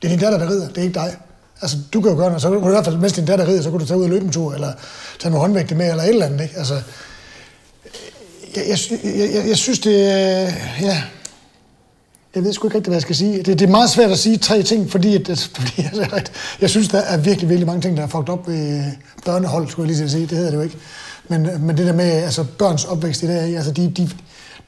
[0.03, 1.17] det er din datter, der rider, det er ikke dig.
[1.63, 3.49] Altså, du kan jo gøre noget, så kunne du i hvert fald, mens din datter
[3.49, 4.73] rider, så kan du tage ud og løbe en tur, eller
[5.19, 6.59] tage nogle håndvægte med, eller et eller andet, ikke?
[6.59, 6.75] Altså,
[8.57, 8.79] Jeg, jeg,
[9.35, 10.53] jeg, jeg, synes, det er...
[10.81, 11.03] Ja.
[12.35, 13.37] Jeg ved sgu ikke rigtig, hvad jeg skal sige.
[13.43, 16.25] Det, det er meget svært at sige tre ting, fordi, at, altså, fordi altså, jeg,
[16.61, 18.85] jeg synes, der er virkelig, virkelig mange ting, der er fucked op ved
[19.25, 20.27] børnehold, skulle jeg lige sige.
[20.27, 20.77] Det hedder det jo ikke.
[21.29, 24.11] Men, men det der med altså, børns opvækst i dag, altså, de, de,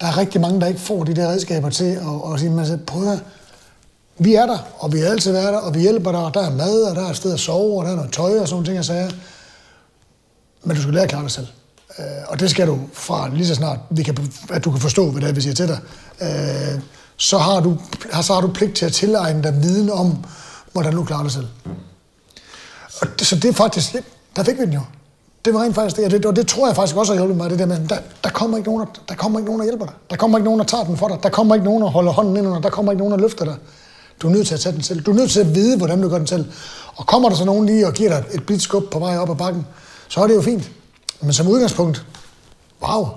[0.00, 2.78] der er rigtig mange, der ikke får de der redskaber til at, at sige, altså,
[2.86, 3.18] prøv at
[4.18, 6.46] vi er der, og vi har altid været der, og vi hjælper dig, og der
[6.46, 8.48] er mad, og der er et sted at sove, og der er noget tøj og
[8.48, 9.12] sådan ting, jeg sagde.
[10.62, 11.46] Men du skal lære at klare dig selv.
[11.98, 15.10] Øh, og det skal du fra lige så snart, vi kan, at du kan forstå,
[15.10, 15.78] hvad det er, vi siger til dig.
[16.22, 16.80] Øh,
[17.16, 17.78] så, har du,
[18.22, 20.24] så har du pligt til at tilegne dig viden om,
[20.72, 21.46] hvordan du klarer dig selv.
[23.00, 23.96] Og det, så det er faktisk,
[24.36, 24.80] der fik vi den jo.
[25.44, 27.36] Det var rent faktisk det, og det, og det tror jeg faktisk også har hjulpet
[27.36, 29.64] mig, det der med, der, der, kommer ikke nogen, der, der kommer ikke nogen, der
[29.64, 29.94] hjælper dig.
[30.10, 31.18] Der kommer ikke nogen, der tager den for dig.
[31.22, 33.44] Der kommer ikke nogen, der holder hånden ind under Der kommer ikke nogen, der løfter
[33.44, 33.54] dig.
[34.22, 35.00] Du er nødt til at tage den selv.
[35.00, 36.44] Du er nødt til at vide, hvordan du gør den selv.
[36.96, 39.30] Og kommer der så nogen lige og giver dig et blidt skub på vej op
[39.30, 39.66] ad bakken,
[40.08, 40.70] så er det jo fint.
[41.20, 42.04] Men som udgangspunkt,
[42.82, 43.08] wow,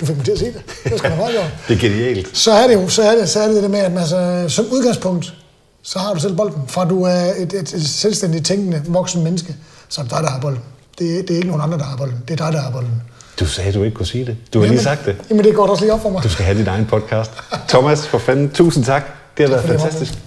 [0.00, 0.62] du fik mig til at se det.
[0.84, 1.18] Det skal man
[1.68, 2.36] Det er genialt.
[2.36, 4.66] Så er det jo så er det, så er det, det med, at altså, som
[4.72, 5.34] udgangspunkt,
[5.82, 6.62] så har du selv bolden.
[6.68, 9.56] Fra du er et, et, et selvstændigt tænkende, voksen menneske,
[9.88, 10.60] så er det dig, der har bolden.
[10.98, 12.18] Det, det er ikke nogen andre, der har bolden.
[12.28, 13.02] Det er dig, der har bolden.
[13.40, 14.36] Du sagde, du ikke kunne sige det.
[14.54, 15.16] Du har lige sagt det.
[15.30, 16.22] Jamen, det går også lige op for mig.
[16.22, 17.30] Du skal have din egen podcast.
[17.68, 19.02] Thomas, for fanden, tusind tak.
[19.36, 20.18] Det har været fantastisk.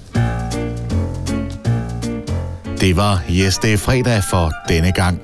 [2.82, 5.20] Det var Yes, det er fredag for denne gang.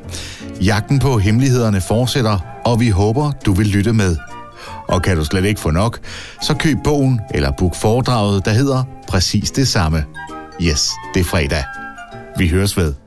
[0.62, 4.18] Jagten på hemmelighederne fortsætter, og vi håber, du vil lytte med.
[4.88, 6.00] Og kan du slet ikke få nok,
[6.42, 10.06] så køb bogen eller book foredraget, der hedder præcis det samme.
[10.62, 11.64] Yes, det er fredag.
[12.38, 13.03] Vi høres ved.